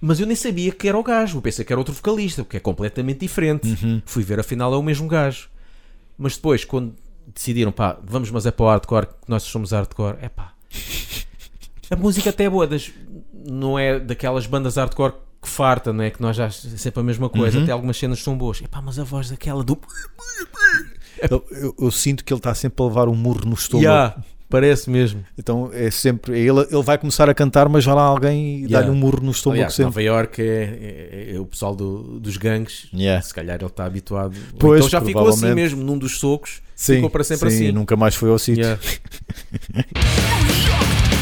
Mas 0.00 0.18
eu 0.18 0.26
nem 0.26 0.34
sabia 0.34 0.72
que 0.72 0.88
era 0.88 0.98
o 0.98 1.02
gajo, 1.02 1.38
eu 1.38 1.42
pensei 1.42 1.64
que 1.64 1.72
era 1.72 1.78
outro 1.78 1.94
vocalista, 1.94 2.42
porque 2.42 2.56
é 2.56 2.60
completamente 2.60 3.20
diferente. 3.20 3.68
Uhum. 3.82 4.02
Fui 4.04 4.22
ver, 4.24 4.40
afinal 4.40 4.72
é 4.74 4.76
o 4.76 4.82
mesmo 4.82 5.06
gajo. 5.06 5.48
Mas 6.18 6.34
depois, 6.36 6.64
quando 6.64 6.94
decidiram, 7.34 7.72
pá, 7.72 7.98
vamos, 8.04 8.30
mas 8.30 8.46
é 8.46 8.50
para 8.50 8.64
o 8.64 8.68
hardcore, 8.68 9.06
que 9.06 9.14
nós 9.28 9.42
somos 9.42 9.72
hardcore, 9.72 10.16
é 10.20 10.28
pá. 10.28 10.52
A 11.90 11.96
música 11.96 12.30
até 12.30 12.44
é 12.44 12.50
boa, 12.50 12.66
das- 12.66 12.90
não 13.46 13.78
é 13.78 13.98
daquelas 14.00 14.46
bandas 14.46 14.76
hardcore 14.76 15.12
que 15.42 15.48
farta, 15.48 15.92
não 15.92 16.04
é? 16.04 16.10
Que 16.10 16.22
nós 16.22 16.36
já 16.36 16.46
é 16.46 16.50
sempre 16.50 17.00
a 17.00 17.02
mesma 17.02 17.28
coisa, 17.28 17.58
Uhum. 17.58 17.64
até 17.64 17.72
algumas 17.72 17.96
cenas 17.96 18.20
são 18.22 18.36
boas. 18.38 18.60
É 18.62 18.66
pá, 18.68 18.80
mas 18.80 18.98
a 18.98 19.04
voz 19.04 19.28
daquela 19.30 19.62
do. 19.64 19.78
Eu, 21.30 21.44
eu- 21.50 21.74
eu 21.78 21.90
sinto 21.90 22.24
que 22.24 22.32
ele 22.32 22.38
está 22.40 22.54
sempre 22.54 22.82
a 22.82 22.86
levar 22.88 23.08
um 23.08 23.14
murro 23.14 23.44
no 23.44 23.54
estômago. 23.54 23.84
Yeah, 23.86 24.16
parece 24.52 24.88
mesmo. 24.90 25.24
Então 25.36 25.70
é 25.72 25.90
sempre. 25.90 26.38
Ele, 26.38 26.60
ele 26.70 26.82
vai 26.82 26.96
começar 26.98 27.28
a 27.28 27.34
cantar, 27.34 27.68
mas 27.68 27.84
vai 27.84 27.94
lá 27.94 28.02
alguém 28.02 28.58
e 28.58 28.64
Yeah. 28.66 28.78
dá-lhe 28.80 28.90
um 28.90 28.94
murro 28.94 29.20
no 29.22 29.32
estômago 29.32 29.58
Aliás, 29.60 29.72
sempre. 29.74 29.86
Nova 29.86 30.02
York 30.02 30.40
é, 30.40 30.44
é- 30.44 31.32
é 31.34 31.40
o 31.40 31.46
pessoal 31.46 31.74
do- 31.74 32.20
dos 32.20 32.36
gangues. 32.36 32.86
Yeah. 32.94 33.20
Se 33.22 33.34
calhar 33.34 33.56
ele 33.56 33.66
está 33.66 33.84
habituado. 33.86 34.36
Pois, 34.58 34.80
então 34.80 34.90
já 34.90 35.00
ficou 35.00 35.26
assim 35.28 35.52
mesmo, 35.54 35.82
num 35.82 35.98
dos 35.98 36.18
socos. 36.18 36.60
Sim, 36.76 36.96
ficou 36.96 37.10
para 37.10 37.24
sempre 37.24 37.50
sim, 37.50 37.64
assim. 37.64 37.72
nunca 37.72 37.96
mais 37.96 38.14
foi 38.14 38.30
ao 38.30 38.38
sítio. 38.38 38.62
Yeah. 38.62 38.80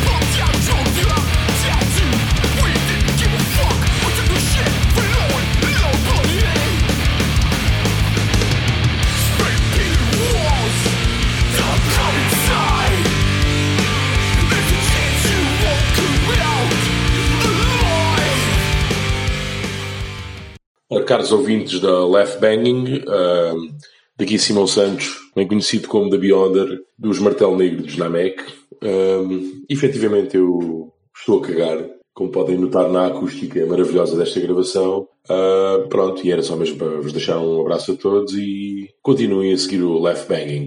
caros 21.07 21.33
ouvintes 21.33 21.81
da 21.81 22.07
Left 22.07 22.41
Banging, 22.41 23.03
ahm, 23.07 23.69
daqui 24.17 24.39
Simão 24.39 24.67
Santos, 24.67 25.31
bem 25.35 25.47
conhecido 25.47 25.89
como 25.89 26.11
The 26.11 26.19
Beyonder, 26.19 26.81
dos 26.99 27.19
Martel 27.19 27.57
Negro 27.57 27.83
de 27.83 27.99
Namek. 27.99 28.43
Um, 28.83 29.65
efetivamente 29.69 30.37
eu 30.37 30.93
estou 31.15 31.39
a 31.39 31.47
cagar, 31.47 31.89
como 32.15 32.31
podem 32.31 32.59
notar 32.59 32.89
na 32.91 33.07
acústica 33.07 33.65
maravilhosa 33.67 34.17
desta 34.17 34.41
gravação. 34.41 35.07
Ah, 35.29 35.87
pronto, 35.89 36.27
e 36.27 36.33
era 36.33 36.43
só 36.43 36.57
mesmo 36.57 36.77
para 36.77 37.01
vos 37.01 37.13
deixar 37.13 37.39
um 37.39 37.61
abraço 37.61 37.93
a 37.93 37.97
todos 37.97 38.35
e 38.35 38.91
continuem 39.01 39.53
a 39.53 39.59
seguir 39.59 39.83
o 39.83 40.01
Left 40.01 40.29
Banging. 40.29 40.67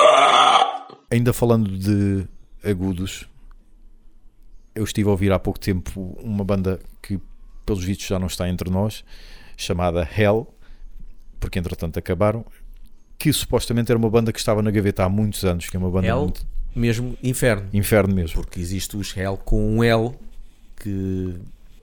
Ah! 0.00 0.86
Ainda 1.10 1.32
falando 1.32 1.70
de 1.70 2.26
agudos, 2.62 3.26
eu 4.74 4.84
estive 4.84 5.08
a 5.08 5.12
ouvir 5.12 5.32
há 5.32 5.38
pouco 5.38 5.58
tempo 5.58 6.16
uma 6.22 6.44
banda 6.44 6.78
que, 7.02 7.18
pelos 7.66 7.84
vistos, 7.84 8.06
já 8.06 8.18
não 8.18 8.26
está 8.26 8.48
entre 8.48 8.70
nós, 8.70 9.04
chamada 9.56 10.08
Hell, 10.16 10.46
porque 11.38 11.58
entretanto 11.58 11.98
acabaram, 11.98 12.44
que 13.18 13.32
supostamente 13.32 13.90
era 13.92 13.98
uma 13.98 14.08
banda 14.10 14.32
que 14.32 14.38
estava 14.38 14.62
na 14.62 14.70
gaveta 14.70 15.04
há 15.04 15.08
muitos 15.08 15.44
anos, 15.44 15.68
que 15.68 15.76
é 15.76 15.78
uma 15.78 15.90
banda 15.90 16.06
Hell? 16.08 16.20
muito 16.22 16.46
Mesmo 16.74 17.16
inferno. 17.22 17.68
inferno 17.72 18.14
mesmo. 18.14 18.34
Porque 18.40 18.60
existe 18.60 18.96
os 18.96 19.14
Hell 19.16 19.36
com 19.38 19.76
um 19.78 19.84
L 19.84 20.12
que 20.76 21.34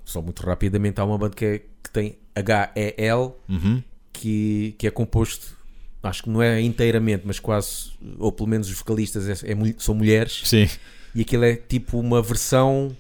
só 0.04 0.22
muito 0.22 0.42
rapidamente 0.44 1.00
há 1.00 1.06
uma 1.06 1.18
banda 1.18 1.36
que, 1.36 1.46
é- 1.46 1.60
que 1.84 1.92
tem 1.92 2.18
H-E-L 2.36 3.32
Uhum. 3.50 3.84
que, 4.14 4.74
que 4.78 4.88
é 4.88 4.92
composto, 4.92 5.56
acho 6.02 6.24
que 6.24 6.30
não 6.30 6.42
é 6.42 6.62
inteiramente, 6.62 7.24
mas 7.26 7.40
quase, 7.40 7.92
ou 8.18 8.32
pelo 8.32 8.48
menos 8.50 8.70
os 8.70 8.78
vocalistas 8.78 9.28
é- 9.44 9.52
é 9.52 9.56
são 9.78 9.94
mulheres, 9.94 10.42
Sim, 10.46 10.68
e 11.14 11.22
aquilo 11.22 11.44
é 11.44 11.56
tipo 11.56 12.00
uma 12.00 12.22
versão 12.22 12.96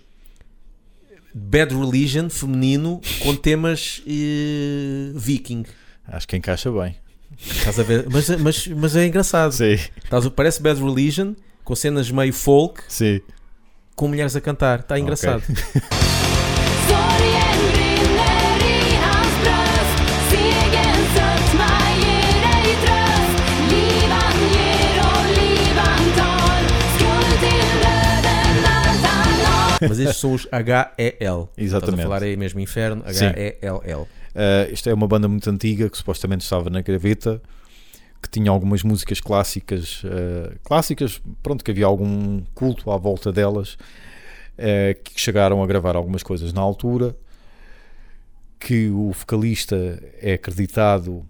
Bad 1.37 1.73
Religion 1.75 2.29
feminino 2.29 2.99
com 3.21 3.35
temas 3.35 4.01
eh, 4.07 5.11
viking. 5.13 5.65
acho 6.07 6.27
que 6.27 6.35
encaixa 6.35 6.71
bem. 6.71 6.95
Estás 7.39 7.79
a 7.79 7.83
ver? 7.83 8.07
Mas, 8.09 8.29
mas, 8.29 8.67
mas 8.67 8.95
é 8.95 9.05
engraçado. 9.05 9.51
Sim, 9.51 9.77
Estás 10.03 10.27
parece 10.29 10.61
Bad 10.61 10.81
Religion 10.81 11.35
com 11.63 11.75
cenas 11.75 12.09
meio 12.09 12.33
folk 12.33 12.81
sim. 12.87 13.21
com 13.95 14.07
mulheres 14.07 14.35
a 14.35 14.41
cantar. 14.41 14.79
Está 14.79 14.97
engraçado. 14.97 15.43
Sorgen 15.43 16.11
Mas 29.81 29.99
estes 29.99 30.17
são 30.17 30.33
os 30.33 30.47
H-E-L. 30.51 31.41
Estás 31.41 31.51
Exatamente. 31.57 31.99
a 31.99 32.03
falar 32.03 32.23
aí 32.23 32.35
mesmo 32.35 32.59
inferno. 32.59 33.03
H-E-L-L. 33.05 34.01
Uh, 34.01 34.71
isto 34.71 34.89
é 34.89 34.93
uma 34.93 35.07
banda 35.07 35.27
muito 35.27 35.49
antiga 35.49 35.89
que 35.89 35.97
supostamente 35.97 36.43
estava 36.43 36.69
na 36.69 36.81
graveta, 36.81 37.41
que 38.21 38.29
tinha 38.29 38.51
algumas 38.51 38.83
músicas 38.83 39.19
clássicas, 39.19 40.03
uh, 40.03 40.57
clássicas, 40.63 41.21
pronto, 41.41 41.63
que 41.63 41.71
havia 41.71 41.85
algum 41.85 42.43
culto 42.53 42.91
à 42.91 42.97
volta 42.97 43.31
delas, 43.31 43.73
uh, 43.73 45.01
que 45.03 45.19
chegaram 45.19 45.63
a 45.63 45.67
gravar 45.67 45.95
algumas 45.95 46.21
coisas 46.21 46.53
na 46.53 46.61
altura, 46.61 47.15
que 48.59 48.89
o 48.89 49.11
vocalista 49.11 49.75
é 50.21 50.33
acreditado 50.33 51.25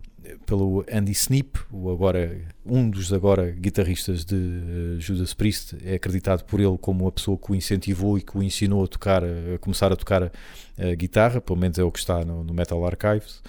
pelo 0.46 0.86
Andy 0.92 1.12
Snip, 1.12 1.60
o 1.72 1.92
agora, 1.92 2.40
um 2.66 2.90
dos 2.90 3.12
agora 3.12 3.52
guitarristas 3.52 4.24
de 4.26 4.36
uh, 4.36 5.00
Judas 5.00 5.34
Priest, 5.34 5.78
é 5.84 5.96
acreditado 5.96 6.44
por 6.46 6.60
ele 6.60 6.78
como 6.78 7.08
a 7.08 7.12
pessoa 7.12 7.38
que 7.38 7.52
o 7.52 7.56
incentivou 7.56 8.18
e 8.18 8.22
que 8.22 8.38
o 8.38 8.44
ensinou 8.44 8.84
a 8.84 8.88
tocar, 8.88 9.24
a 9.24 9.58
começar 9.60 9.92
a 9.92 9.96
tocar 9.96 10.24
a 10.24 10.96
guitarra, 10.96 11.42
pelo 11.42 11.60
menos 11.60 11.78
é 11.80 11.84
o 11.84 11.92
que 11.92 12.00
está 12.00 12.24
no, 12.24 12.44
no 12.44 12.54
Metal 12.54 12.84
Archives. 12.86 13.42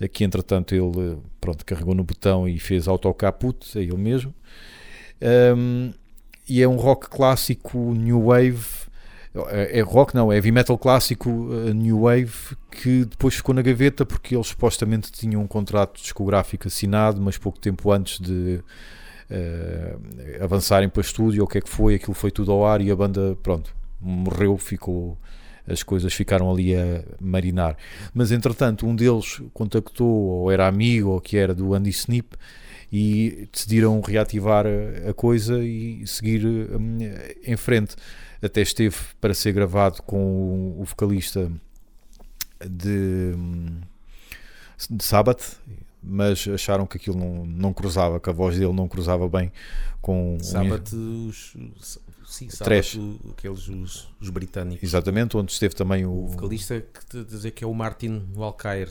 Aqui, 0.00 0.24
entretanto, 0.24 0.74
ele 0.74 1.12
eh, 1.12 1.16
pronto, 1.40 1.64
carregou 1.64 1.94
no 1.94 2.02
botão 2.02 2.48
e 2.48 2.58
fez 2.58 2.88
autocaput, 2.88 3.78
é 3.78 3.82
ele 3.82 3.96
mesmo. 3.96 4.34
Um, 5.56 5.92
e 6.48 6.60
é 6.62 6.68
um 6.68 6.76
rock 6.76 7.08
clássico 7.08 7.78
new 7.94 8.24
wave. 8.24 8.64
É 9.50 9.80
é 9.80 9.82
rock, 9.82 10.14
não, 10.14 10.30
é 10.30 10.36
heavy 10.36 10.52
metal 10.52 10.78
clássico 10.78 11.48
eh, 11.52 11.72
new 11.72 12.02
wave 12.02 12.56
que 12.70 13.04
depois 13.04 13.34
ficou 13.34 13.54
na 13.54 13.62
gaveta 13.62 14.06
porque 14.06 14.36
eles 14.36 14.46
supostamente 14.46 15.10
tinham 15.10 15.42
um 15.42 15.46
contrato 15.46 16.00
discográfico 16.00 16.68
assinado, 16.68 17.20
mas 17.20 17.36
pouco 17.36 17.58
tempo 17.58 17.90
antes 17.90 18.20
de 18.20 18.62
eh, 19.30 19.96
avançarem 20.40 20.88
para 20.88 21.00
estúdio, 21.00 21.42
o 21.44 21.46
que 21.46 21.58
é 21.58 21.60
que 21.60 21.68
foi, 21.68 21.96
aquilo 21.96 22.14
foi 22.14 22.30
tudo 22.30 22.52
ao 22.52 22.64
ar 22.64 22.80
e 22.80 22.90
a 22.90 22.96
banda, 22.96 23.36
pronto, 23.42 23.74
morreu, 24.00 24.56
ficou, 24.56 25.18
as 25.66 25.82
coisas 25.82 26.12
ficaram 26.12 26.50
ali 26.50 26.76
a 26.76 27.02
marinar. 27.20 27.76
Mas 28.12 28.30
entretanto, 28.30 28.86
um 28.86 28.94
deles 28.94 29.42
contactou, 29.52 30.06
ou 30.06 30.50
era 30.52 30.68
amigo, 30.68 31.10
ou 31.10 31.20
que 31.20 31.36
era 31.36 31.54
do 31.54 31.74
Andy 31.74 31.90
Snip, 31.90 32.36
e 32.92 33.48
decidiram 33.52 34.00
reativar 34.00 34.66
a, 35.08 35.12
coisa 35.14 35.58
e 35.64 36.06
seguir 36.06 36.46
hum, 36.46 36.98
em 37.44 37.56
frente. 37.56 37.96
Até 38.42 38.60
esteve 38.62 38.96
para 39.20 39.32
ser 39.34 39.52
gravado 39.52 40.02
com 40.02 40.76
o, 40.78 40.84
vocalista 40.84 41.50
de, 42.66 43.32
de 44.90 45.04
Sabbath, 45.04 45.58
mas 46.02 46.46
acharam 46.48 46.86
que 46.86 46.96
aquilo 46.96 47.16
não, 47.18 47.46
não 47.46 47.72
cruzava, 47.72 48.20
que 48.20 48.28
a 48.28 48.32
voz 48.32 48.58
dele 48.58 48.72
não 48.72 48.86
cruzava 48.88 49.28
bem 49.28 49.50
com 50.00 50.36
o- 50.36 50.44
Sábado, 50.44 51.26
os. 51.28 51.56
Sim, 52.26 52.48
Trash. 52.48 52.98
aqueles 53.30 53.68
os, 53.68 54.08
os 54.20 54.28
britânicos. 54.30 54.82
Exatamente, 54.82 55.36
onde 55.36 55.52
esteve 55.52 55.74
também 55.74 56.04
o, 56.04 56.24
O 56.24 56.28
vocalista 56.28 56.80
que 56.80 57.06
te 57.06 57.22
dizer 57.24 57.52
que 57.52 57.62
é 57.62 57.66
o 57.66 57.72
Martin 57.74 58.26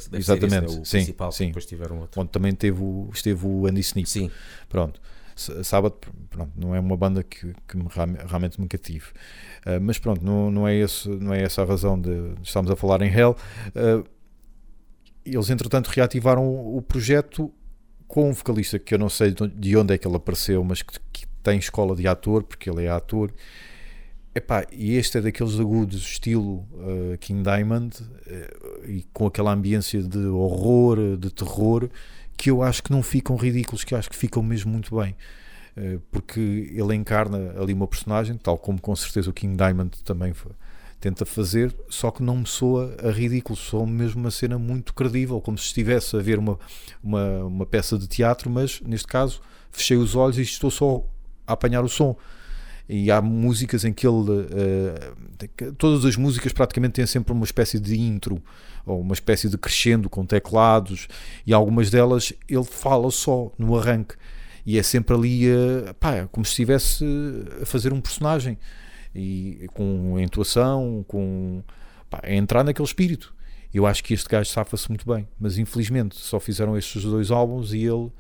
deve 0.09 0.17
Exatamente, 0.23 0.49
ser 0.49 0.65
esse, 0.65 0.75
né, 0.75 0.81
o 0.81 0.85
sim, 0.85 0.97
principal, 0.97 1.31
sim. 1.31 1.47
depois 1.47 1.65
tiveram 1.65 1.99
outro. 1.99 2.21
onde 2.21 2.29
também 2.29 2.53
teve 2.55 2.81
o, 2.81 3.09
esteve 3.13 3.45
o 3.45 3.67
Andy 3.67 3.81
Snip. 3.81 4.07
Sim, 4.07 4.31
Pronto. 4.69 5.01
Sábado, 5.35 5.95
pronto, 6.29 6.51
não 6.55 6.75
é 6.75 6.79
uma 6.79 6.95
banda 6.95 7.23
que, 7.23 7.53
que 7.67 7.77
me, 7.77 7.85
realmente 8.27 8.59
me 8.61 8.67
cative. 8.67 9.05
Ah, 9.65 9.79
mas 9.79 9.97
pronto, 9.99 10.23
não, 10.23 10.51
não, 10.51 10.67
é 10.67 10.75
esse, 10.75 11.07
não 11.09 11.33
é 11.33 11.41
essa 11.41 11.61
a 11.61 11.65
razão 11.65 11.99
de, 11.99 12.33
de 12.35 12.41
estarmos 12.47 12.71
a 12.71 12.75
falar 12.75 13.01
em 13.01 13.11
Hell. 13.11 13.35
Ah, 13.75 14.03
eles, 15.25 15.49
entretanto, 15.49 15.87
reativaram 15.87 16.45
o, 16.45 16.77
o 16.77 16.81
projeto 16.81 17.51
com 18.07 18.29
um 18.29 18.33
vocalista 18.33 18.77
que 18.77 18.93
eu 18.93 18.99
não 18.99 19.09
sei 19.09 19.31
de 19.31 19.43
onde- 19.43 19.55
de 19.55 19.77
onde 19.77 19.93
é 19.93 19.97
que 19.97 20.07
ele 20.07 20.15
apareceu, 20.17 20.63
mas 20.63 20.81
que, 20.81 20.99
que 21.11 21.25
tem 21.41 21.57
escola 21.57 21.95
de 21.95 22.07
ator, 22.07 22.43
porque 22.43 22.69
ele 22.69 22.85
é 22.85 22.89
ator. 22.89 23.31
Epá, 24.35 24.65
e 24.71 24.95
este 24.95 25.19
é 25.19 25.21
daqueles 25.21 25.59
agudos 25.59 26.01
estilo 26.01 26.65
ah, 27.13 27.17
King 27.17 27.43
Diamond 27.43 27.95
eh, 28.27 28.53
e 28.87 29.03
com 29.13 29.27
aquela 29.27 29.51
ambiência 29.53 30.01
de 30.01 30.17
horror, 30.25 31.17
de 31.17 31.29
terror, 31.31 31.89
que 32.37 32.49
eu 32.49 32.61
acho 32.63 32.83
que 32.83 32.91
não 32.91 33.03
ficam 33.03 33.35
ridículos, 33.35 33.83
que 33.83 33.93
eu 33.93 33.97
acho 33.97 34.09
que 34.09 34.15
ficam 34.15 34.41
mesmo 34.43 34.71
muito 34.71 34.95
bem. 34.95 35.15
Eh, 35.75 35.99
Porque 36.11 36.39
ele 36.39 36.95
encarna 36.95 37.53
ali 37.59 37.73
uma 37.73 37.87
personagem, 37.87 38.37
tal 38.37 38.57
como 38.57 38.79
com 38.81 38.95
certeza 38.95 39.29
o 39.29 39.33
King 39.33 39.55
Diamond 39.57 39.91
também 40.03 40.33
tenta 40.99 41.25
fazer, 41.25 41.75
só 41.89 42.11
que 42.11 42.23
não 42.23 42.37
me 42.37 42.47
soa 42.47 42.95
a 43.03 43.11
ridículo, 43.11 43.57
soa 43.57 43.85
mesmo 43.85 44.21
uma 44.21 44.31
cena 44.31 44.57
muito 44.57 44.93
credível, 44.93 45.41
como 45.41 45.57
se 45.57 45.65
estivesse 45.65 46.15
a 46.15 46.19
ver 46.21 46.39
uma, 46.39 46.57
uma, 47.03 47.43
uma 47.43 47.65
peça 47.65 47.97
de 47.97 48.07
teatro, 48.07 48.49
mas 48.49 48.79
neste 48.79 49.07
caso 49.07 49.41
fechei 49.69 49.97
os 49.97 50.15
olhos 50.15 50.37
e 50.37 50.43
estou 50.43 50.71
só 50.71 51.03
a 51.45 51.53
apanhar 51.53 51.83
o 51.83 51.89
som. 51.89 52.15
E 52.87 53.09
há 53.09 53.21
músicas 53.21 53.85
em 53.85 53.93
que 53.93 54.05
ele. 54.05 54.47
que- 55.55 55.71
todas 55.73 56.03
as 56.05 56.15
músicas 56.17 56.51
praticamente 56.51 56.93
têm 56.95 57.05
sempre 57.05 57.31
uma 57.31 57.45
espécie 57.45 57.79
de 57.79 57.99
intro, 57.99 58.41
ou 58.85 58.99
uma 58.99 59.13
espécie 59.13 59.49
de 59.49 59.57
crescendo 59.57 60.09
com 60.09 60.25
teclados, 60.25 61.07
e 61.47 61.53
algumas 61.53 61.89
delas 61.89 62.33
ele 62.47 62.63
fala 62.65 63.09
só 63.11 63.51
no 63.57 63.77
arranque. 63.77 64.15
E 64.65 64.77
é 64.77 64.83
sempre 64.83 65.15
ali, 65.15 65.47
eh, 65.47 65.93
pá, 65.99 66.15
é 66.15 66.27
como 66.27 66.45
se 66.45 66.51
estivesse 66.51 67.05
a 67.61 67.65
fazer 67.65 67.91
um 67.93 68.01
personagem, 68.01 68.57
e 69.15 69.67
com 69.73 70.19
entoação, 70.19 71.03
com. 71.07 71.63
pá, 72.09 72.19
a 72.23 72.33
entrar 72.33 72.63
naquele 72.63 72.87
espírito. 72.87 73.33
Eu 73.73 73.85
acho 73.87 74.03
que 74.03 74.13
este 74.13 74.29
gajo 74.29 74.49
safa-se 74.51 74.87
muito 74.89 75.05
bem, 75.11 75.27
mas 75.39 75.57
infelizmente 75.57 76.15
só 76.15 76.39
fizeram 76.39 76.77
estes 76.77 77.03
dois 77.03 77.31
álbuns 77.31 77.73
e 77.73 77.79
ele 77.83 78.11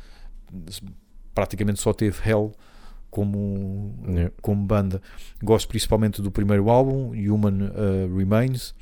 praticamente 1.33 1.79
só 1.81 1.93
teve 1.93 2.17
Hell 2.27 2.51
como, 3.13 3.93
Yeah. 4.07 4.31
como 4.41 4.65
banda. 4.65 4.99
Gosto 5.41 5.67
principalmente 5.67 6.19
do 6.21 6.31
primeiro 6.31 6.67
álbum, 6.69 7.11
Human 7.11 7.69
uh, 7.69 8.17
Remains. 8.17 8.73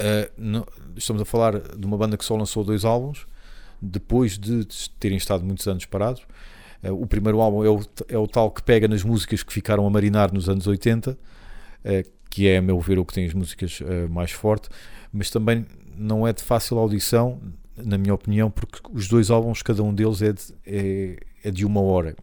Uh, 0.00 0.30
não- 0.38 0.66
estamos 0.94 1.20
a 1.20 1.24
falar 1.24 1.58
de 1.58 1.84
uma 1.84 1.98
banda 1.98 2.16
que 2.16 2.24
só 2.24 2.36
lançou 2.36 2.62
dois 2.62 2.84
álbuns 2.84 3.26
depois 3.82 4.38
de 4.38 4.64
terem 5.00 5.16
estado 5.18 5.44
muitos 5.44 5.66
anos 5.66 5.84
parados. 5.86 6.22
Uh, 6.84 6.92
o 6.92 7.06
primeiro 7.06 7.40
álbum 7.40 7.64
é 7.64 7.68
o, 7.68 7.80
é 8.08 8.16
o 8.16 8.28
tal 8.28 8.48
que 8.50 8.62
pega 8.62 8.86
nas 8.86 9.02
músicas 9.02 9.42
que 9.42 9.52
ficaram 9.52 9.84
a 9.86 9.90
marinar 9.90 10.32
nos 10.32 10.48
anos 10.48 10.66
80, 10.68 11.10
uh, 11.10 11.16
que 12.30 12.46
é, 12.46 12.58
a 12.58 12.62
meu 12.62 12.78
ver, 12.78 12.98
o 12.98 13.04
que 13.04 13.12
tem 13.12 13.26
as 13.26 13.34
músicas 13.34 13.80
uh, 13.80 14.08
mais 14.08 14.30
forte, 14.30 14.68
mas 15.12 15.30
também 15.30 15.66
não 15.98 16.26
é 16.26 16.32
de 16.32 16.42
fácil 16.44 16.78
audição, 16.78 17.40
na 17.76 17.98
minha 17.98 18.14
opinião, 18.14 18.50
porque 18.50 18.78
os 18.92 19.08
dois 19.08 19.30
álbuns, 19.30 19.62
cada 19.62 19.82
um 19.82 19.92
deles 19.92 20.22
é 20.22 20.32
de, 20.32 20.42
é, 20.64 21.16
é 21.42 21.50
de 21.50 21.64
uma 21.66 21.80
hora. 21.80 22.14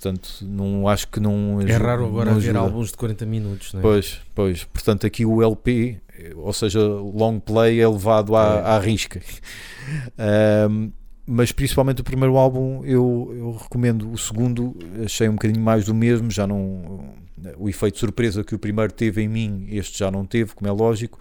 Portanto, 0.00 0.30
não 0.40 0.88
acho 0.88 1.08
que 1.08 1.20
não 1.20 1.60
é 1.60 1.76
raro 1.76 2.06
agora 2.06 2.32
ver 2.32 2.56
álbuns 2.56 2.88
de 2.90 2.96
40 2.96 3.26
minutos, 3.26 3.74
não 3.74 3.80
é? 3.80 3.82
Pois, 3.82 4.18
pois. 4.34 4.64
Portanto, 4.64 5.06
aqui 5.06 5.26
o 5.26 5.42
LP, 5.42 5.98
eh, 6.18 6.32
ou 6.36 6.54
seja, 6.54 6.80
long 6.80 7.38
play 7.38 7.78
é 7.78 7.86
levado 7.86 8.34
à, 8.34 8.54
É. 8.56 8.60
à 8.70 8.78
risca. 8.78 9.20
Ahm, 10.16 10.90
mas 11.26 11.52
principalmente 11.52 12.00
o 12.00 12.04
primeiro 12.04 12.36
álbum 12.38 12.82
eu, 12.84 13.30
eu 13.36 13.50
recomendo. 13.62 14.10
O 14.10 14.16
segundo 14.16 14.74
achei 15.04 15.28
um 15.28 15.32
bocadinho 15.32 15.62
mais 15.62 15.84
do 15.84 15.94
mesmo, 15.94 16.30
já 16.30 16.46
não. 16.46 17.12
O 17.58 17.68
efeito 17.68 17.98
surpresa 17.98 18.42
que 18.42 18.54
o 18.54 18.58
primeiro 18.58 18.92
teve 18.92 19.22
em 19.22 19.28
mim, 19.28 19.66
este 19.70 19.98
já 19.98 20.10
não 20.10 20.24
teve, 20.24 20.54
como 20.54 20.66
é 20.68 20.72
lógico. 20.72 21.18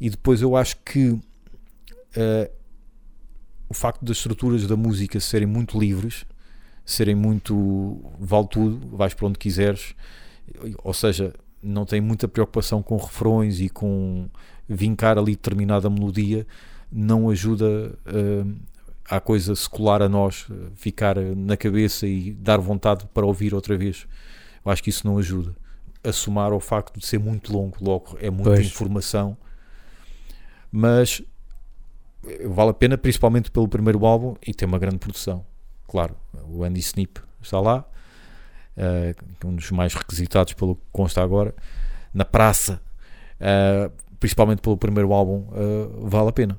E 0.00 0.10
depois 0.10 0.42
eu 0.42 0.56
acho 0.56 0.76
que 0.84 1.16
eh, 2.16 2.50
o 3.68 3.72
facto 3.74 4.04
das 4.04 4.16
estruturas 4.16 4.66
da 4.66 4.76
música 4.76 5.18
serem 5.20 5.46
muito 5.46 5.78
livres, 5.78 6.24
serem 6.84 7.14
muito. 7.14 8.00
vale 8.18 8.46
tudo, 8.48 8.96
vais 8.96 9.14
para 9.14 9.26
onde 9.26 9.38
quiseres, 9.38 9.94
ou 10.82 10.92
seja, 10.92 11.32
não 11.62 11.84
tem 11.86 12.00
muita 12.00 12.28
preocupação 12.28 12.82
com 12.82 12.96
refrões 12.96 13.60
e 13.60 13.68
com 13.68 14.28
vincar 14.68 15.18
ali 15.18 15.32
determinada 15.32 15.88
melodia, 15.88 16.46
não 16.92 17.30
ajuda 17.30 17.98
eh, 18.06 18.44
à 19.08 19.20
coisa 19.20 19.54
secular 19.54 20.02
a 20.02 20.08
nós, 20.08 20.46
eh, 20.50 20.54
ficar 20.74 21.16
na 21.16 21.56
cabeça 21.56 22.06
e 22.06 22.32
dar 22.32 22.58
vontade 22.58 23.06
para 23.12 23.26
ouvir 23.26 23.54
outra 23.54 23.76
vez. 23.76 24.06
Eu 24.64 24.70
acho 24.70 24.82
que 24.82 24.90
isso 24.90 25.06
não 25.06 25.18
ajuda. 25.18 25.54
A 26.02 26.12
somar 26.12 26.52
ao 26.52 26.60
facto 26.60 26.98
de 27.00 27.06
ser 27.06 27.18
muito 27.18 27.52
longo, 27.52 27.76
logo 27.80 28.16
é 28.20 28.30
muita 28.30 28.50
Pois. 28.50 28.66
informação, 28.66 29.36
mas 30.70 31.22
eh, 32.26 32.46
vale 32.46 32.70
a 32.70 32.74
pena, 32.74 32.98
principalmente 32.98 33.50
pelo 33.50 33.68
primeiro 33.68 34.04
álbum 34.04 34.34
e 34.46 34.52
tem 34.52 34.68
uma 34.68 34.78
grande 34.78 34.98
produção. 34.98 35.44
Claro, 35.86 36.16
o 36.48 36.64
Andy 36.64 36.80
Snip 36.80 37.20
está 37.42 37.60
lá, 37.60 37.84
é 38.76 39.14
um 39.44 39.54
dos 39.54 39.70
mais 39.70 39.94
requisitados 39.94 40.52
pelo 40.54 40.76
que 40.76 40.82
consta 40.92 41.22
agora, 41.22 41.54
na 42.12 42.24
praça, 42.24 42.80
eh, 43.38 43.90
principalmente 44.18 44.60
pelo 44.60 44.76
primeiro 44.76 45.12
álbum, 45.12 45.46
eh, 45.52 45.88
vale 46.02 46.28
a 46.28 46.32
pena. 46.32 46.58